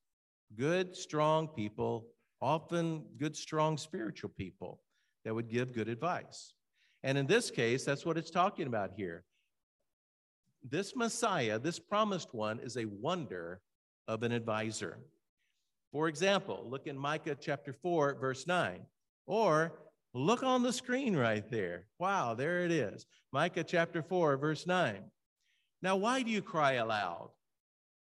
good, 0.56 0.96
strong 0.96 1.48
people, 1.48 2.08
often 2.40 3.04
good, 3.18 3.36
strong 3.36 3.78
spiritual 3.78 4.30
people 4.30 4.80
that 5.24 5.34
would 5.34 5.48
give 5.48 5.72
good 5.72 5.88
advice. 5.88 6.54
And 7.02 7.16
in 7.16 7.26
this 7.26 7.50
case, 7.50 7.84
that's 7.84 8.04
what 8.04 8.18
it's 8.18 8.30
talking 8.30 8.66
about 8.66 8.90
here. 8.96 9.24
This 10.62 10.94
Messiah, 10.94 11.58
this 11.58 11.78
promised 11.78 12.34
one, 12.34 12.58
is 12.60 12.76
a 12.76 12.84
wonder 12.84 13.60
of 14.06 14.22
an 14.22 14.32
advisor. 14.32 14.98
For 15.92 16.08
example, 16.08 16.66
look 16.68 16.86
in 16.86 16.96
Micah 16.96 17.36
chapter 17.38 17.72
4, 17.72 18.14
verse 18.20 18.46
9, 18.46 18.80
or 19.26 19.72
look 20.14 20.42
on 20.42 20.62
the 20.62 20.72
screen 20.72 21.16
right 21.16 21.48
there. 21.50 21.86
Wow, 21.98 22.34
there 22.34 22.64
it 22.64 22.70
is. 22.70 23.06
Micah 23.32 23.64
chapter 23.64 24.02
4, 24.02 24.36
verse 24.36 24.66
9. 24.66 25.02
Now, 25.82 25.96
why 25.96 26.22
do 26.22 26.30
you 26.30 26.42
cry 26.42 26.74
aloud? 26.74 27.30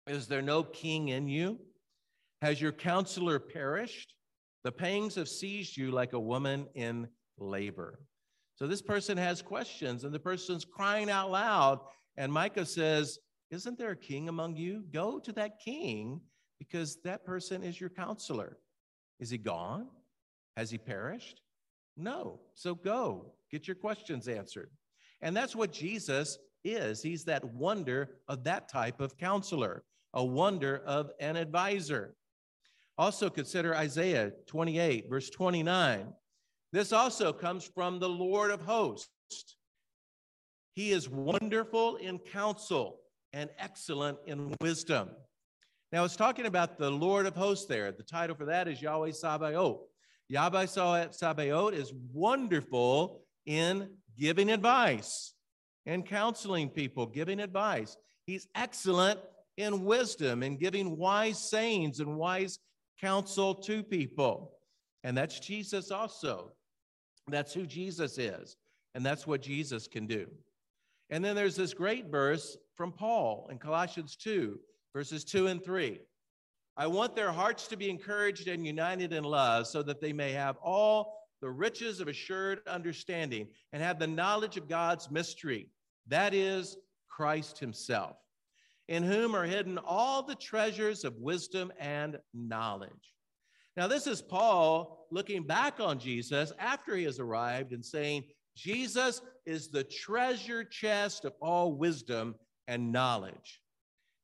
Is 0.06 0.26
there 0.26 0.42
no 0.42 0.62
king 0.62 1.08
in 1.08 1.28
you? 1.28 1.58
Has 2.42 2.60
your 2.60 2.72
counselor 2.72 3.38
perished? 3.38 4.14
The 4.64 4.72
pangs 4.72 5.14
have 5.14 5.28
seized 5.28 5.76
you 5.76 5.90
like 5.90 6.12
a 6.12 6.20
woman 6.20 6.66
in 6.74 7.08
labor. 7.38 8.00
So 8.56 8.66
this 8.66 8.82
person 8.82 9.16
has 9.16 9.40
questions, 9.40 10.04
and 10.04 10.12
the 10.12 10.18
person's 10.18 10.66
crying 10.66 11.10
out 11.10 11.30
loud. 11.30 11.80
And 12.18 12.30
Micah 12.30 12.66
says, 12.66 13.18
Isn't 13.50 13.78
there 13.78 13.92
a 13.92 13.96
king 13.96 14.28
among 14.28 14.56
you? 14.56 14.84
Go 14.92 15.18
to 15.20 15.32
that 15.32 15.60
king 15.64 16.20
because 16.60 16.98
that 17.02 17.24
person 17.24 17.64
is 17.64 17.80
your 17.80 17.90
counselor. 17.90 18.58
Is 19.18 19.30
he 19.30 19.38
gone? 19.38 19.88
Has 20.56 20.70
he 20.70 20.78
perished? 20.78 21.40
No. 21.96 22.38
So 22.54 22.74
go, 22.74 23.32
get 23.50 23.66
your 23.66 23.74
questions 23.74 24.28
answered. 24.28 24.70
And 25.22 25.36
that's 25.36 25.56
what 25.56 25.72
Jesus 25.72 26.38
is. 26.62 27.02
He's 27.02 27.24
that 27.24 27.44
wonder 27.44 28.10
of 28.28 28.44
that 28.44 28.68
type 28.68 29.00
of 29.00 29.18
counselor, 29.18 29.82
a 30.14 30.24
wonder 30.24 30.82
of 30.86 31.10
an 31.18 31.36
advisor. 31.36 32.14
Also 32.98 33.30
consider 33.30 33.74
Isaiah 33.74 34.30
28, 34.46 35.06
verse 35.08 35.30
29. 35.30 36.12
This 36.72 36.92
also 36.92 37.32
comes 37.32 37.68
from 37.74 37.98
the 37.98 38.08
Lord 38.08 38.50
of 38.50 38.60
hosts. 38.60 39.56
He 40.74 40.92
is 40.92 41.08
wonderful 41.08 41.96
in 41.96 42.18
counsel 42.18 43.00
and 43.32 43.50
excellent 43.58 44.18
in 44.26 44.54
wisdom. 44.60 45.10
Now, 45.92 46.04
it's 46.04 46.14
talking 46.14 46.46
about 46.46 46.78
the 46.78 46.90
Lord 46.90 47.26
of 47.26 47.34
hosts 47.34 47.66
there. 47.66 47.90
The 47.90 48.04
title 48.04 48.36
for 48.36 48.44
that 48.44 48.68
is 48.68 48.80
Yahweh 48.80 49.10
Sabaoth. 49.10 49.80
Yahweh 50.28 50.66
Sabaoth 50.66 51.74
is 51.74 51.92
wonderful 52.12 53.22
in 53.44 53.90
giving 54.16 54.50
advice 54.50 55.34
and 55.86 56.06
counseling 56.06 56.68
people, 56.68 57.06
giving 57.06 57.40
advice. 57.40 57.96
He's 58.26 58.46
excellent 58.54 59.18
in 59.56 59.84
wisdom 59.84 60.44
and 60.44 60.60
giving 60.60 60.96
wise 60.96 61.50
sayings 61.50 61.98
and 61.98 62.16
wise 62.16 62.60
counsel 63.00 63.54
to 63.56 63.82
people. 63.82 64.52
And 65.02 65.16
that's 65.16 65.40
Jesus 65.40 65.90
also. 65.90 66.52
That's 67.26 67.52
who 67.52 67.66
Jesus 67.66 68.16
is. 68.16 68.56
And 68.94 69.04
that's 69.04 69.26
what 69.26 69.42
Jesus 69.42 69.88
can 69.88 70.06
do. 70.06 70.28
And 71.10 71.24
then 71.24 71.34
there's 71.34 71.56
this 71.56 71.74
great 71.74 72.06
verse 72.06 72.56
from 72.76 72.92
Paul 72.92 73.48
in 73.50 73.58
Colossians 73.58 74.14
2 74.14 74.60
verses 74.92 75.24
2 75.24 75.46
and 75.46 75.64
3. 75.64 76.00
I 76.76 76.86
want 76.86 77.14
their 77.14 77.32
hearts 77.32 77.66
to 77.68 77.76
be 77.76 77.90
encouraged 77.90 78.48
and 78.48 78.66
united 78.66 79.12
in 79.12 79.24
love 79.24 79.66
so 79.66 79.82
that 79.82 80.00
they 80.00 80.12
may 80.12 80.32
have 80.32 80.56
all 80.62 81.20
the 81.42 81.50
riches 81.50 82.00
of 82.00 82.08
assured 82.08 82.60
understanding 82.66 83.48
and 83.72 83.82
have 83.82 83.98
the 83.98 84.06
knowledge 84.06 84.56
of 84.56 84.68
God's 84.68 85.10
mystery. 85.10 85.68
That 86.06 86.34
is 86.34 86.76
Christ 87.08 87.58
Himself, 87.58 88.16
in 88.88 89.02
whom 89.02 89.34
are 89.34 89.44
hidden 89.44 89.78
all 89.78 90.22
the 90.22 90.34
treasures 90.34 91.04
of 91.04 91.16
wisdom 91.16 91.72
and 91.78 92.18
knowledge. 92.34 93.14
Now, 93.76 93.86
this 93.86 94.06
is 94.06 94.20
Paul 94.20 95.06
looking 95.10 95.42
back 95.42 95.80
on 95.80 95.98
Jesus 95.98 96.52
after 96.58 96.96
he 96.96 97.04
has 97.04 97.20
arrived 97.20 97.72
and 97.72 97.84
saying, 97.84 98.24
Jesus 98.56 99.22
is 99.46 99.68
the 99.68 99.84
treasure 99.84 100.64
chest 100.64 101.24
of 101.24 101.32
all 101.40 101.72
wisdom 101.72 102.34
and 102.68 102.92
knowledge. 102.92 103.60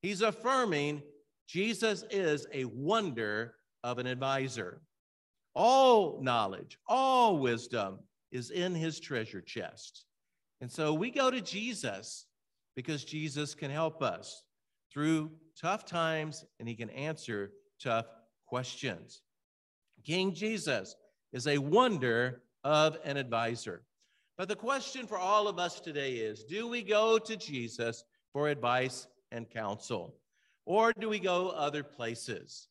He's 0.07 0.23
affirming 0.23 1.03
Jesus 1.49 2.05
is 2.13 2.47
a 2.55 2.65
wonder 2.67 3.57
of 3.83 3.99
an 3.99 4.07
advisor. 4.07 4.81
All 5.53 6.23
knowledge, 6.23 6.79
all 6.87 7.39
wisdom 7.39 7.99
is 8.31 8.53
in 8.53 8.73
his 8.73 9.01
treasure 9.01 9.41
chest. 9.41 10.05
And 10.61 10.71
so 10.71 10.95
we 10.95 11.11
go 11.11 11.29
to 11.29 11.41
Jesus 11.41 12.27
because 12.77 13.05
Jesus 13.05 13.57
can 13.57 13.69
help 13.69 14.01
us 14.01 14.45
through 14.93 15.33
tough 15.61 15.85
times 15.85 16.45
and 16.61 16.69
he 16.69 16.77
can 16.77 16.91
answer 16.91 17.51
tough 17.83 18.07
questions. 18.47 19.23
King 20.05 20.33
Jesus 20.33 20.95
is 21.33 21.49
a 21.49 21.59
wonder 21.59 22.43
of 22.63 22.97
an 23.03 23.17
advisor. 23.17 23.83
But 24.39 24.47
the 24.47 24.55
question 24.55 25.09
for 25.09 25.19
all 25.19 25.49
of 25.49 25.59
us 25.59 25.81
today 25.81 26.13
is 26.13 26.45
do 26.45 26.69
we 26.69 26.85
go 26.85 27.19
to 27.19 27.37
Jesus 27.37 28.05
for 28.33 28.49
advice 28.49 29.09
and 29.33 29.49
counsel? 29.49 30.17
Or 30.65 30.93
do 30.99 31.09
we 31.09 31.19
go 31.19 31.51
other 31.51 31.83
places? 31.83 32.69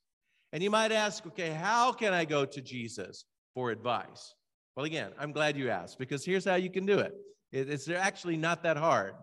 And 0.51 0.61
you 0.61 0.69
might 0.69 0.91
ask, 0.91 1.25
okay, 1.27 1.49
how 1.49 1.91
can 1.91 2.13
I 2.13 2.25
go 2.25 2.45
to 2.45 2.61
Jesus 2.61 3.25
for 3.53 3.71
advice? 3.71 4.35
Well, 4.75 4.85
again, 4.85 5.11
I'm 5.17 5.31
glad 5.31 5.57
you 5.57 5.69
asked 5.69 5.99
because 5.99 6.25
here's 6.25 6.45
how 6.45 6.55
you 6.55 6.69
can 6.69 6.85
do 6.85 6.99
it. 6.99 7.13
It's 7.51 7.87
actually 7.87 8.37
not 8.37 8.63
that 8.63 8.77
hard. 8.77 9.13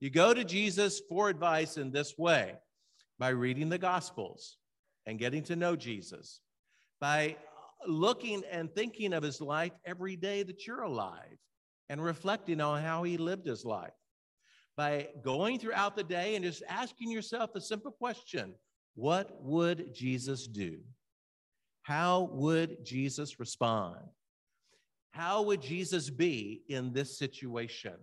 You 0.00 0.10
go 0.10 0.32
to 0.32 0.44
Jesus 0.44 1.00
for 1.08 1.28
advice 1.28 1.76
in 1.76 1.92
this 1.92 2.16
way 2.16 2.54
by 3.18 3.28
reading 3.28 3.68
the 3.68 3.78
Gospels 3.78 4.56
and 5.06 5.18
getting 5.18 5.42
to 5.44 5.56
know 5.56 5.76
Jesus, 5.76 6.40
by 7.00 7.36
looking 7.86 8.42
and 8.50 8.74
thinking 8.74 9.12
of 9.12 9.22
his 9.22 9.40
life 9.40 9.72
every 9.84 10.16
day 10.16 10.42
that 10.42 10.66
you're 10.66 10.82
alive 10.82 11.38
and 11.88 12.02
reflecting 12.02 12.60
on 12.60 12.82
how 12.82 13.02
he 13.02 13.16
lived 13.16 13.46
his 13.46 13.64
life 13.64 13.92
by 14.76 15.08
going 15.22 15.58
throughout 15.58 15.96
the 15.96 16.04
day 16.04 16.34
and 16.34 16.44
just 16.44 16.62
asking 16.68 17.10
yourself 17.10 17.52
the 17.52 17.60
simple 17.60 17.90
question 17.90 18.54
what 18.94 19.42
would 19.42 19.94
Jesus 19.94 20.46
do? 20.46 20.78
How 21.82 22.28
would 22.32 22.84
Jesus 22.84 23.40
respond? 23.40 23.96
How 25.12 25.42
would 25.42 25.62
Jesus 25.62 26.10
be 26.10 26.62
in 26.68 26.92
this 26.92 27.18
situation? 27.18 27.94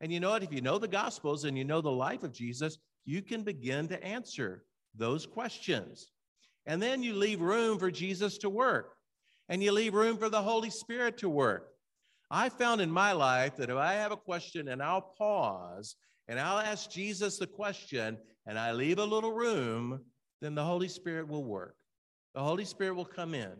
And 0.00 0.12
you 0.12 0.18
know 0.18 0.30
what? 0.30 0.42
If 0.42 0.52
you 0.52 0.62
know 0.62 0.78
the 0.78 0.88
Gospels 0.88 1.44
and 1.44 1.56
you 1.56 1.64
know 1.64 1.80
the 1.80 1.90
life 1.90 2.22
of 2.22 2.32
Jesus, 2.32 2.78
you 3.04 3.22
can 3.22 3.42
begin 3.42 3.88
to 3.88 4.02
answer 4.02 4.64
those 4.94 5.26
questions. 5.26 6.10
And 6.66 6.82
then 6.82 7.02
you 7.02 7.14
leave 7.14 7.40
room 7.40 7.78
for 7.78 7.90
Jesus 7.90 8.38
to 8.38 8.50
work 8.50 8.94
and 9.48 9.62
you 9.62 9.72
leave 9.72 9.94
room 9.94 10.16
for 10.16 10.28
the 10.28 10.42
Holy 10.42 10.70
Spirit 10.70 11.18
to 11.18 11.28
work. 11.28 11.68
I 12.30 12.48
found 12.48 12.80
in 12.80 12.90
my 12.90 13.12
life 13.12 13.56
that 13.56 13.70
if 13.70 13.76
I 13.76 13.94
have 13.94 14.12
a 14.12 14.16
question 14.16 14.68
and 14.68 14.82
I'll 14.82 15.12
pause 15.18 15.96
and 16.30 16.38
I'll 16.38 16.60
ask 16.60 16.88
Jesus 16.88 17.38
the 17.38 17.46
question 17.46 18.16
and 18.46 18.56
I 18.56 18.70
leave 18.70 19.00
a 19.00 19.04
little 19.04 19.32
room, 19.32 20.00
then 20.40 20.54
the 20.54 20.64
Holy 20.64 20.86
Spirit 20.86 21.26
will 21.26 21.42
work. 21.42 21.74
The 22.34 22.40
Holy 22.40 22.64
Spirit 22.64 22.94
will 22.94 23.04
come 23.04 23.34
in, 23.34 23.52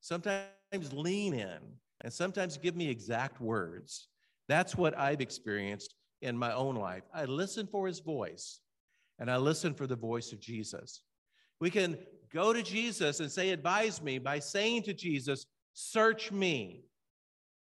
sometimes 0.00 0.46
lean 0.92 1.34
in 1.34 1.58
and 2.02 2.12
sometimes 2.12 2.56
give 2.56 2.76
me 2.76 2.88
exact 2.88 3.40
words. 3.40 4.06
That's 4.48 4.76
what 4.76 4.96
I've 4.96 5.20
experienced 5.20 5.96
in 6.20 6.38
my 6.38 6.54
own 6.54 6.76
life. 6.76 7.02
I 7.12 7.24
listen 7.24 7.66
for 7.66 7.88
his 7.88 7.98
voice 7.98 8.60
and 9.18 9.28
I 9.28 9.36
listen 9.36 9.74
for 9.74 9.88
the 9.88 9.96
voice 9.96 10.32
of 10.32 10.38
Jesus. 10.38 11.02
We 11.58 11.70
can 11.70 11.98
go 12.32 12.52
to 12.52 12.62
Jesus 12.62 13.18
and 13.18 13.32
say, 13.32 13.50
Advise 13.50 14.00
me 14.00 14.20
by 14.20 14.38
saying 14.38 14.84
to 14.84 14.94
Jesus, 14.94 15.46
Search 15.72 16.30
me, 16.30 16.84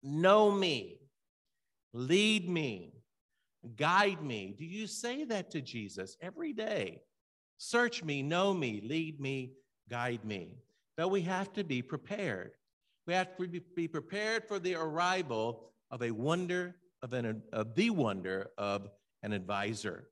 know 0.02 0.50
me, 0.50 1.02
lead 1.94 2.50
me, 2.50 2.99
guide 3.76 4.24
me. 4.24 4.56
Do 4.58 4.66
you 4.66 4.88
say 4.88 5.24
that 5.26 5.52
to 5.52 5.62
Jesus 5.62 6.18
every 6.22 6.54
day? 6.54 7.02
Search 7.58 8.04
me, 8.04 8.22
know 8.22 8.54
me, 8.54 8.82
lead 8.84 9.20
me, 9.20 9.52
guide 9.90 10.24
me. 10.24 10.58
But 10.96 11.10
we 11.10 11.22
have 11.22 11.52
to 11.54 11.64
be 11.64 11.82
prepared. 11.82 12.52
We 13.06 13.14
have 13.14 13.36
to 13.38 13.48
be 13.76 13.88
prepared 13.88 14.48
for 14.48 14.60
the 14.60 14.76
arrival 14.76 15.72
of 15.92 16.04
a 16.04 16.12
wonder, 16.12 16.76
of, 17.02 17.14
an, 17.14 17.42
of 17.52 17.76
the 17.76 17.90
wonder 17.90 18.52
of 18.58 18.88
an 19.24 19.34
advisor. 19.34 20.10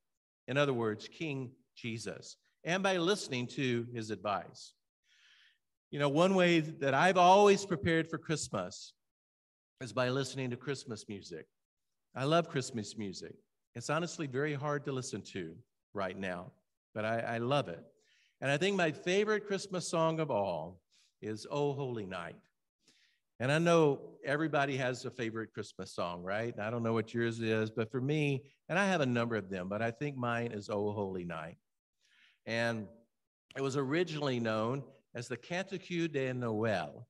In 0.48 0.58
other 0.58 0.74
words, 0.74 1.08
King 1.08 1.52
Jesus, 1.76 2.38
and 2.64 2.82
by 2.82 2.98
listening 2.98 3.48
to 3.48 3.86
his 3.94 4.10
advice. 4.10 4.74
You 5.92 6.00
know, 6.00 6.10
one 6.10 6.36
way 6.36 6.60
that 6.60 6.94
I've 6.94 7.18
always 7.18 7.66
prepared 7.66 8.10
for 8.10 8.18
Christmas 8.18 8.94
is 9.80 9.94
by 9.94 10.10
listening 10.10 10.50
to 10.50 10.58
Christmas 10.58 11.06
music. 11.08 11.46
I 12.18 12.24
love 12.24 12.50
Christmas 12.50 12.98
music. 12.98 13.36
It's 13.76 13.92
honestly 13.92 14.26
very 14.26 14.56
hard 14.56 14.84
to 14.86 14.92
listen 14.92 15.22
to 15.34 15.56
right 15.94 16.18
now, 16.18 16.52
but 16.96 17.06
I, 17.06 17.20
I 17.20 17.38
love 17.38 17.70
it. 17.70 17.84
And 18.42 18.50
I 18.50 18.58
think 18.58 18.76
my 18.76 18.92
favorite 18.92 19.46
Christmas 19.46 19.88
song 19.88 20.20
of 20.20 20.32
all 20.32 20.82
is 21.22 21.46
Oh 21.52 21.74
Holy 21.74 22.08
Night. 22.08 22.36
And 23.40 23.52
I 23.52 23.60
know 23.60 24.00
everybody 24.26 24.78
has 24.78 25.06
a 25.06 25.12
favorite 25.12 25.54
Christmas 25.54 25.94
song, 25.94 26.24
right? 26.24 26.58
I 26.60 26.72
don't 26.72 26.82
know 26.82 26.94
what 26.94 27.14
yours 27.14 27.40
is, 27.40 27.70
but 27.70 27.92
for 27.92 28.02
me, 28.02 28.46
and 28.68 28.80
I 28.80 28.88
have 28.88 29.02
a 29.02 29.06
number 29.06 29.36
of 29.36 29.52
them, 29.52 29.70
but 29.70 29.84
I 29.84 29.92
think 29.92 30.18
mine 30.18 30.54
is 30.54 30.72
Oh 30.72 30.92
Holy 30.94 31.24
Night. 31.24 31.58
And 32.48 32.88
it 33.56 33.62
was 33.62 33.78
originally 33.78 34.40
known 34.40 34.84
as 35.14 35.28
the 35.28 35.38
Cantique 35.38 36.12
de 36.12 36.34
Noël. 36.34 37.06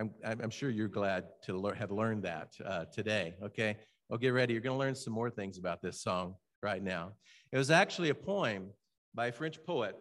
I'm, 0.00 0.10
I'm 0.24 0.50
sure 0.50 0.70
you're 0.70 0.88
glad 0.88 1.26
to 1.44 1.62
have 1.78 1.90
learned 1.90 2.22
that 2.24 2.54
uh, 2.64 2.86
today, 2.86 3.34
okay? 3.42 3.76
Well, 4.10 4.18
get 4.18 4.30
ready. 4.30 4.54
You're 4.54 4.60
going 4.60 4.74
to 4.74 4.78
learn 4.78 4.96
some 4.96 5.12
more 5.12 5.30
things 5.30 5.56
about 5.56 5.82
this 5.82 6.02
song 6.02 6.34
right 6.64 6.82
now. 6.82 7.12
It 7.52 7.58
was 7.58 7.70
actually 7.70 8.08
a 8.08 8.14
poem 8.14 8.70
by 9.14 9.28
a 9.28 9.32
French 9.32 9.62
poet, 9.64 9.94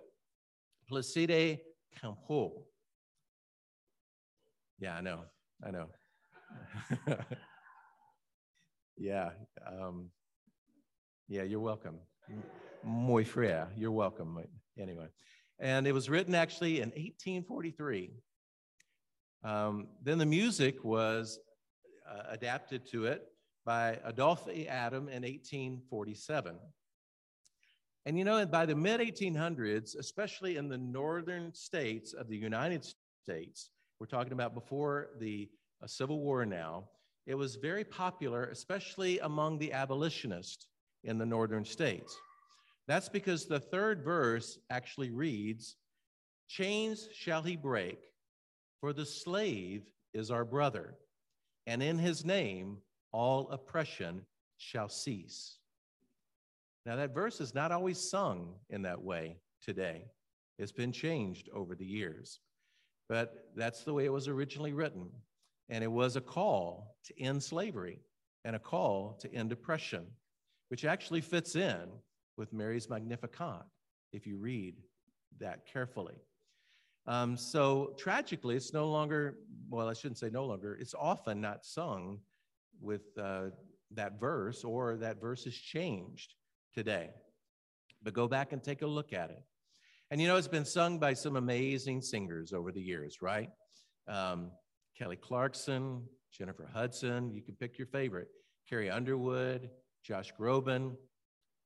Placide 0.91 1.59
Cappeau. 1.95 2.63
Yeah, 4.79 4.95
I 4.95 5.01
know. 5.01 5.25
I 5.63 5.69
know. 5.69 5.89
yeah. 8.97 9.29
Um, 9.67 10.07
yeah, 11.27 11.43
you're 11.43 11.59
welcome. 11.59 11.99
Moi 12.83 13.21
frère, 13.21 13.67
you're 13.75 13.91
welcome. 13.91 14.39
Anyway, 14.79 15.05
and 15.59 15.85
it 15.85 15.91
was 15.91 16.09
written 16.09 16.33
actually 16.33 16.77
in 16.77 16.89
1843. 16.89 18.09
Um, 19.43 19.89
then 20.01 20.17
the 20.17 20.25
music 20.25 20.83
was 20.83 21.37
uh, 22.11 22.23
adapted 22.31 22.89
to 22.89 23.05
it 23.05 23.21
by 23.65 23.99
Adolphe 24.03 24.67
Adam 24.67 25.09
in 25.09 25.23
1847. 25.23 26.57
And 28.05 28.17
you 28.17 28.23
know, 28.23 28.45
by 28.45 28.65
the 28.65 28.75
mid 28.75 29.01
1800s, 29.01 29.97
especially 29.97 30.57
in 30.57 30.69
the 30.69 30.77
northern 30.77 31.53
states 31.53 32.13
of 32.13 32.27
the 32.27 32.37
United 32.37 32.87
States, 33.23 33.71
we're 33.99 34.07
talking 34.07 34.33
about 34.33 34.53
before 34.53 35.09
the 35.19 35.49
uh, 35.83 35.87
Civil 35.87 36.19
War 36.19 36.45
now, 36.45 36.85
it 37.27 37.35
was 37.35 37.55
very 37.55 37.83
popular, 37.83 38.45
especially 38.45 39.19
among 39.19 39.59
the 39.59 39.73
abolitionists 39.73 40.67
in 41.03 41.17
the 41.17 41.25
northern 41.25 41.65
states. 41.65 42.17
That's 42.87 43.09
because 43.09 43.45
the 43.45 43.59
third 43.59 44.03
verse 44.03 44.57
actually 44.71 45.11
reads, 45.11 45.75
Chains 46.47 47.07
shall 47.13 47.43
he 47.43 47.55
break, 47.55 47.99
for 48.81 48.93
the 48.93 49.05
slave 49.05 49.83
is 50.13 50.31
our 50.31 50.45
brother, 50.45 50.95
and 51.67 51.83
in 51.83 51.99
his 51.99 52.25
name 52.25 52.77
all 53.11 53.49
oppression 53.49 54.21
shall 54.57 54.89
cease. 54.89 55.57
Now, 56.85 56.95
that 56.95 57.13
verse 57.13 57.41
is 57.41 57.53
not 57.53 57.71
always 57.71 58.09
sung 58.09 58.55
in 58.69 58.81
that 58.83 59.01
way 59.01 59.37
today. 59.61 60.05
It's 60.57 60.71
been 60.71 60.91
changed 60.91 61.49
over 61.53 61.75
the 61.75 61.85
years 61.85 62.39
but 63.09 63.49
that's 63.55 63.83
the 63.83 63.93
way 63.93 64.05
it 64.05 64.13
was 64.13 64.27
originally 64.27 64.71
written. 64.71 65.09
And 65.67 65.83
it 65.83 65.91
was 65.91 66.15
a 66.15 66.21
call 66.21 66.95
to 67.05 67.21
end 67.21 67.43
slavery 67.43 67.99
and 68.45 68.55
a 68.55 68.59
call 68.59 69.17
to 69.21 69.33
end 69.33 69.51
oppression, 69.51 70.05
which 70.69 70.85
actually 70.85 71.21
fits 71.21 71.55
in 71.55 71.89
with 72.37 72.53
Mary's 72.53 72.89
Magnificat 72.89 73.63
if 74.13 74.25
you 74.25 74.37
read 74.37 74.75
that 75.39 75.65
carefully. 75.65 76.15
Um, 77.07 77.35
so 77.35 77.95
tragically, 77.97 78.55
it's 78.55 78.73
no 78.73 78.87
longer, 78.87 79.39
well, 79.69 79.87
I 79.87 79.93
shouldn't 79.93 80.19
say 80.19 80.29
no 80.29 80.45
longer, 80.45 80.77
it's 80.79 80.93
often 80.93 81.41
not 81.41 81.65
sung 81.65 82.19
with 82.81 83.01
uh, 83.17 83.47
that 83.91 84.19
verse 84.19 84.63
or 84.63 84.97
that 84.97 85.19
verse 85.19 85.45
is 85.45 85.55
changed 85.55 86.35
today. 86.73 87.09
But 88.01 88.13
go 88.13 88.27
back 88.27 88.53
and 88.53 88.63
take 88.63 88.81
a 88.81 88.87
look 88.87 89.13
at 89.13 89.29
it. 89.29 89.43
And 90.11 90.19
you 90.19 90.27
know, 90.27 90.37
it's 90.37 90.47
been 90.47 90.65
sung 90.65 90.99
by 90.99 91.13
some 91.13 91.35
amazing 91.35 92.01
singers 92.01 92.53
over 92.53 92.71
the 92.71 92.81
years, 92.81 93.17
right? 93.21 93.49
Um, 94.07 94.51
Kelly 94.97 95.17
Clarkson, 95.17 96.03
Jennifer 96.31 96.69
Hudson, 96.73 97.31
you 97.31 97.41
can 97.41 97.55
pick 97.55 97.77
your 97.77 97.87
favorite. 97.87 98.27
Carrie 98.69 98.89
Underwood, 98.89 99.69
Josh 100.03 100.31
Groban, 100.39 100.95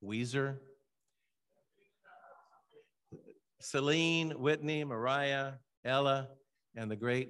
Weezer, 0.04 0.58
Celine, 3.60 4.32
Whitney, 4.32 4.84
Mariah, 4.84 5.54
Ella, 5.86 6.28
and 6.76 6.92
the 6.92 6.96
great 6.96 7.30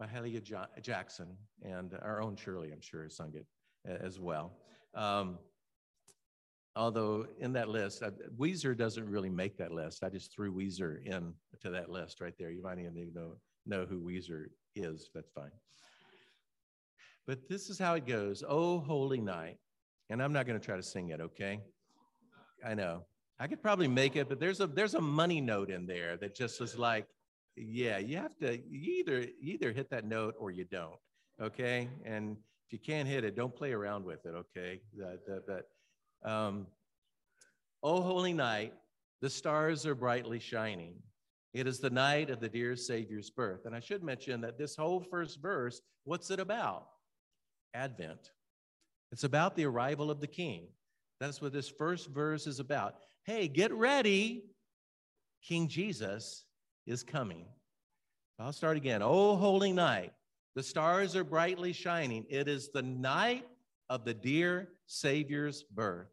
Mahalia 0.00 0.42
Jackson, 0.80 1.36
and 1.62 1.94
our 2.02 2.22
own 2.22 2.36
Shirley, 2.36 2.72
I'm 2.72 2.80
sure, 2.80 3.02
has 3.02 3.16
sung 3.16 3.32
it 3.34 3.46
as 3.86 4.20
well. 4.20 4.58
Um, 4.94 5.38
Although 6.74 7.26
in 7.38 7.52
that 7.52 7.68
list, 7.68 8.02
uh, 8.02 8.10
Weezer 8.38 8.76
doesn't 8.76 9.06
really 9.08 9.28
make 9.28 9.58
that 9.58 9.72
list. 9.72 10.02
I 10.02 10.08
just 10.08 10.32
threw 10.34 10.52
Weezer 10.52 11.04
in 11.04 11.34
to 11.60 11.70
that 11.70 11.90
list 11.90 12.20
right 12.20 12.32
there. 12.38 12.50
You 12.50 12.62
might 12.62 12.78
even 12.78 13.12
know, 13.14 13.36
know 13.66 13.84
who 13.84 14.00
Weezer 14.00 14.46
is. 14.74 15.10
That's 15.14 15.30
fine. 15.30 15.50
But 17.26 17.46
this 17.48 17.68
is 17.68 17.78
how 17.78 17.94
it 17.94 18.06
goes. 18.06 18.42
Oh, 18.46 18.78
holy 18.78 19.20
night. 19.20 19.58
And 20.08 20.22
I'm 20.22 20.32
not 20.32 20.46
going 20.46 20.58
to 20.58 20.64
try 20.64 20.76
to 20.76 20.82
sing 20.82 21.10
it, 21.10 21.20
okay? 21.20 21.60
I 22.66 22.74
know. 22.74 23.04
I 23.38 23.48
could 23.48 23.62
probably 23.62 23.88
make 23.88 24.16
it, 24.16 24.28
but 24.28 24.40
there's 24.40 24.60
a 24.60 24.66
there's 24.66 24.94
a 24.94 25.00
money 25.00 25.40
note 25.40 25.68
in 25.68 25.84
there 25.84 26.16
that 26.18 26.34
just 26.34 26.60
is 26.60 26.78
like, 26.78 27.06
yeah, 27.56 27.98
you 27.98 28.16
have 28.16 28.36
to 28.38 28.58
you 28.68 28.94
either 29.00 29.20
you 29.20 29.54
either 29.54 29.72
hit 29.72 29.90
that 29.90 30.04
note 30.04 30.34
or 30.38 30.50
you 30.50 30.64
don't, 30.64 30.98
okay? 31.40 31.88
And 32.04 32.36
if 32.66 32.72
you 32.72 32.78
can't 32.78 33.08
hit 33.08 33.24
it, 33.24 33.36
don't 33.36 33.54
play 33.54 33.72
around 33.72 34.04
with 34.04 34.24
it, 34.24 34.34
okay? 34.34 34.80
That, 34.96 35.64
um, 36.24 36.66
oh, 37.82 38.00
holy 38.00 38.32
night, 38.32 38.72
the 39.20 39.28
stars 39.28 39.84
are 39.86 39.94
brightly 39.94 40.38
shining. 40.38 40.94
It 41.52 41.66
is 41.66 41.80
the 41.80 41.90
night 41.90 42.30
of 42.30 42.40
the 42.40 42.48
dear 42.48 42.74
Savior's 42.76 43.28
birth. 43.28 43.66
And 43.66 43.74
I 43.74 43.80
should 43.80 44.02
mention 44.02 44.40
that 44.40 44.56
this 44.56 44.74
whole 44.74 45.00
first 45.00 45.42
verse, 45.42 45.82
what's 46.04 46.30
it 46.30 46.40
about? 46.40 46.86
Advent. 47.74 48.30
It's 49.10 49.24
about 49.24 49.54
the 49.54 49.66
arrival 49.66 50.10
of 50.10 50.20
the 50.20 50.26
King. 50.26 50.68
That's 51.20 51.42
what 51.42 51.52
this 51.52 51.68
first 51.68 52.08
verse 52.08 52.46
is 52.46 52.58
about. 52.58 52.94
Hey, 53.24 53.48
get 53.48 53.72
ready. 53.72 54.44
King 55.46 55.68
Jesus 55.68 56.44
is 56.86 57.02
coming. 57.02 57.46
I'll 58.38 58.52
start 58.52 58.76
again. 58.76 59.02
Oh, 59.02 59.36
holy 59.36 59.72
night. 59.72 60.12
The 60.54 60.62
stars 60.62 61.16
are 61.16 61.24
brightly 61.24 61.72
shining. 61.72 62.26
It 62.28 62.48
is 62.48 62.70
the 62.70 62.82
night 62.82 63.46
of 63.88 64.04
the 64.04 64.14
dear 64.14 64.68
Savior's 64.86 65.62
birth. 65.62 66.08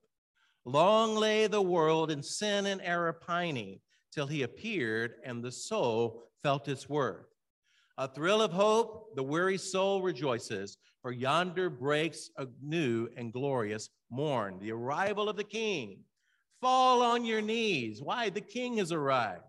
Long 0.66 1.16
lay 1.16 1.48
the 1.48 1.62
world 1.62 2.12
in 2.12 2.22
sin 2.22 2.68
and 2.68 2.82
error 2.82 3.14
pining 3.14 3.80
till 4.12 4.28
he 4.28 4.44
appeared 4.44 5.14
and 5.26 5.44
the 5.44 5.52
soul 5.52 6.24
felt 6.44 6.68
its 6.68 6.88
worth. 6.88 7.26
A 7.98 8.08
thrill 8.08 8.42
of 8.42 8.52
hope, 8.52 9.16
the 9.16 9.24
weary 9.24 9.58
soul 9.58 10.02
rejoices, 10.02 10.78
for 11.02 11.12
yonder 11.12 11.70
breaks 11.70 12.30
a 12.38 12.48
new 12.62 13.10
and 13.18 13.34
glorious 13.34 13.90
morn, 14.10 14.58
the 14.60 14.72
arrival 14.72 15.28
of 15.28 15.36
the 15.36 15.44
King. 15.44 16.00
Fall 16.62 17.02
on 17.02 17.26
your 17.26 17.42
knees. 17.42 18.02
Why? 18.02 18.30
The 18.30 18.42
King 18.42 18.78
has 18.78 18.92
arrived. 18.92 19.44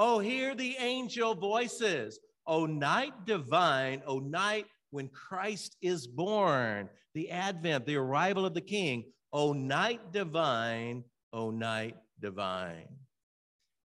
Oh, 0.00 0.20
hear 0.20 0.54
the 0.54 0.76
angel 0.78 1.34
voices. 1.34 2.20
O 2.46 2.66
night 2.66 3.26
divine, 3.26 4.00
O 4.06 4.20
night 4.20 4.66
when 4.90 5.08
Christ 5.08 5.76
is 5.82 6.06
born, 6.06 6.88
the 7.14 7.32
advent, 7.32 7.84
the 7.84 7.96
arrival 7.96 8.46
of 8.46 8.54
the 8.54 8.60
King. 8.60 9.06
O 9.32 9.52
night 9.52 10.12
divine, 10.12 11.02
O 11.32 11.50
night 11.50 11.96
divine. 12.20 12.86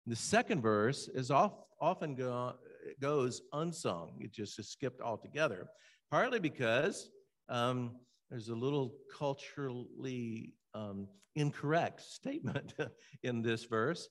The 0.06 0.18
second 0.18 0.62
verse 0.62 1.08
is 1.08 1.32
off, 1.32 1.54
often 1.80 2.16
go, 2.16 2.56
goes 3.02 3.42
unsung. 3.54 4.18
It 4.20 4.34
just 4.34 4.60
is 4.60 4.70
skipped 4.70 5.00
altogether. 5.00 5.70
partly 6.12 6.40
because 6.40 7.10
um, 7.48 7.96
there's 8.30 8.50
a 8.50 8.56
little 8.56 8.94
culturally 9.18 10.54
um, 10.74 11.08
incorrect 11.36 12.02
statement 12.12 12.74
in 13.24 13.42
this 13.42 13.64
verse. 13.64 14.10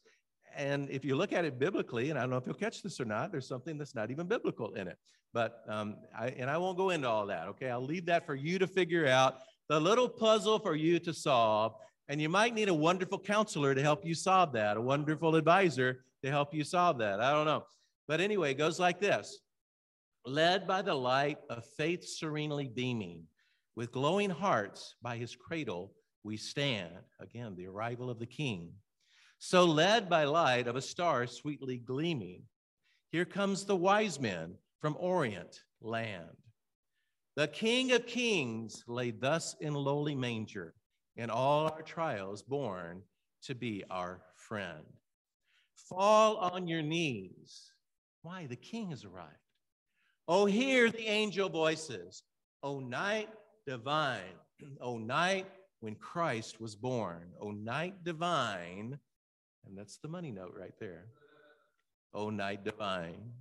And 0.57 0.91
if 0.91 1.05
you 1.05 1.17
look 1.17 1.33
at 1.33 1.45
it 1.45 1.59
biblically, 1.59 2.11
and 2.11 2.19
I 2.19 2.23
don't 2.23 2.31
know 2.31 2.37
if 2.37 2.47
you'll 2.47 2.55
catch 2.55 2.83
this 2.83 3.01
or 3.01 3.05
not, 3.05 3.33
there's 3.33 3.49
something 3.49 3.79
that's 3.79 3.95
not 3.95 4.11
even 4.11 4.27
biblical 4.27 4.75
in 4.75 4.89
it. 4.89 4.99
But, 5.33 5.63
um, 5.69 5.97
I, 6.19 6.29
and 6.29 6.51
I 6.51 6.59
won't 6.59 6.77
go 6.77 6.91
into 6.91 7.09
all 7.09 7.27
that, 7.27 7.49
okay? 7.49 7.71
I'll 7.71 7.85
leave 7.85 8.07
that 8.07 8.27
for 8.27 8.35
you 8.35 8.59
to 8.59 8.67
figure 8.67 9.07
out, 9.07 9.37
the 9.69 9.81
little 9.81 10.09
puzzle 10.09 10.59
for 10.59 10.75
you 10.75 10.99
to 11.01 11.15
solve. 11.15 11.75
And 12.09 12.21
you 12.21 12.29
might 12.29 12.55
need 12.55 12.69
a 12.69 12.75
wonderful 12.75 13.19
counselor 13.19 13.75
to 13.75 13.81
help 13.81 14.05
you 14.05 14.15
solve 14.15 14.53
that, 14.53 14.77
a 14.77 14.81
wonderful 14.81 15.37
advisor 15.37 16.05
to 16.23 16.31
help 16.31 16.53
you 16.53 16.65
solve 16.65 16.99
that. 16.99 17.21
I 17.21 17.33
don't 17.33 17.47
know. 17.47 17.65
But 18.09 18.21
anyway, 18.21 18.51
it 18.51 18.59
goes 18.59 18.79
like 18.79 19.01
this 19.01 19.39
Led 20.27 20.67
by 20.67 20.83
the 20.83 20.95
light 20.95 21.39
of 21.49 21.65
faith 21.77 22.05
serenely 22.05 22.69
beaming, 22.69 23.25
with 23.75 23.93
glowing 23.93 24.31
hearts 24.31 24.97
by 25.03 25.17
his 25.17 25.35
cradle 25.35 25.95
we 26.25 26.37
stand. 26.37 26.93
Again, 27.21 27.55
the 27.57 27.67
arrival 27.67 28.11
of 28.11 28.19
the 28.19 28.27
king. 28.27 28.73
So, 29.45 29.65
led 29.65 30.09
by 30.09 30.23
light 30.23 30.69
of 30.69 30.77
a 30.77 30.81
star 30.81 31.27
sweetly 31.27 31.77
gleaming, 31.77 32.45
here 33.11 33.25
comes 33.25 33.65
the 33.65 33.75
wise 33.75 34.21
men 34.21 34.55
from 34.81 34.97
Orient 35.01 35.65
land. 35.81 36.37
The 37.35 37.49
King 37.49 37.91
of 37.91 38.07
Kings 38.07 38.85
lay 38.87 39.11
thus 39.11 39.57
in 39.61 39.75
lowly 39.75 40.15
manger, 40.15 40.75
in 41.17 41.29
all 41.29 41.65
our 41.65 41.83
trials 41.83 42.41
born 42.41 43.03
to 43.43 43.57
be 43.57 43.83
our 43.91 44.23
friend. 44.37 44.85
Fall 45.75 46.37
on 46.37 46.69
your 46.69 46.83
knees. 46.83 47.73
Why? 48.23 48.47
The 48.47 48.55
King 48.55 48.91
has 48.91 49.05
arrived. 49.05 49.33
Oh, 50.29 50.47
hear 50.47 50.89
the 50.89 51.09
angel 51.09 51.49
voices. 51.49 52.23
O 52.63 52.79
night 52.79 53.29
divine. 53.67 54.39
O 54.81 54.99
night 54.99 55.47
when 55.81 55.97
Christ 55.97 56.61
was 56.61 56.77
born. 56.77 57.33
O 57.41 57.51
night 57.51 58.05
divine. 58.05 59.01
And 59.67 59.77
that's 59.77 59.99
the 59.99 60.09
money 60.09 60.31
note 60.31 60.55
right 60.59 60.75
there. 60.79 61.07
O 62.15 62.31
night 62.31 62.65
divine. 62.65 63.33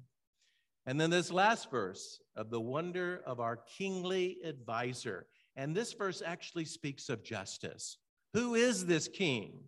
And 0.86 1.00
then 1.00 1.10
this 1.10 1.32
last 1.32 1.70
verse 1.70 2.20
of 2.36 2.50
the 2.50 2.62
wonder 2.62 3.22
of 3.26 3.40
our 3.40 3.58
kingly 3.78 4.38
advisor. 4.44 5.28
And 5.56 5.76
this 5.76 5.94
verse 5.94 6.22
actually 6.26 6.66
speaks 6.66 7.10
of 7.10 7.24
justice. 7.24 7.98
Who 8.34 8.56
is 8.56 8.86
this 8.86 9.08
king? 9.08 9.60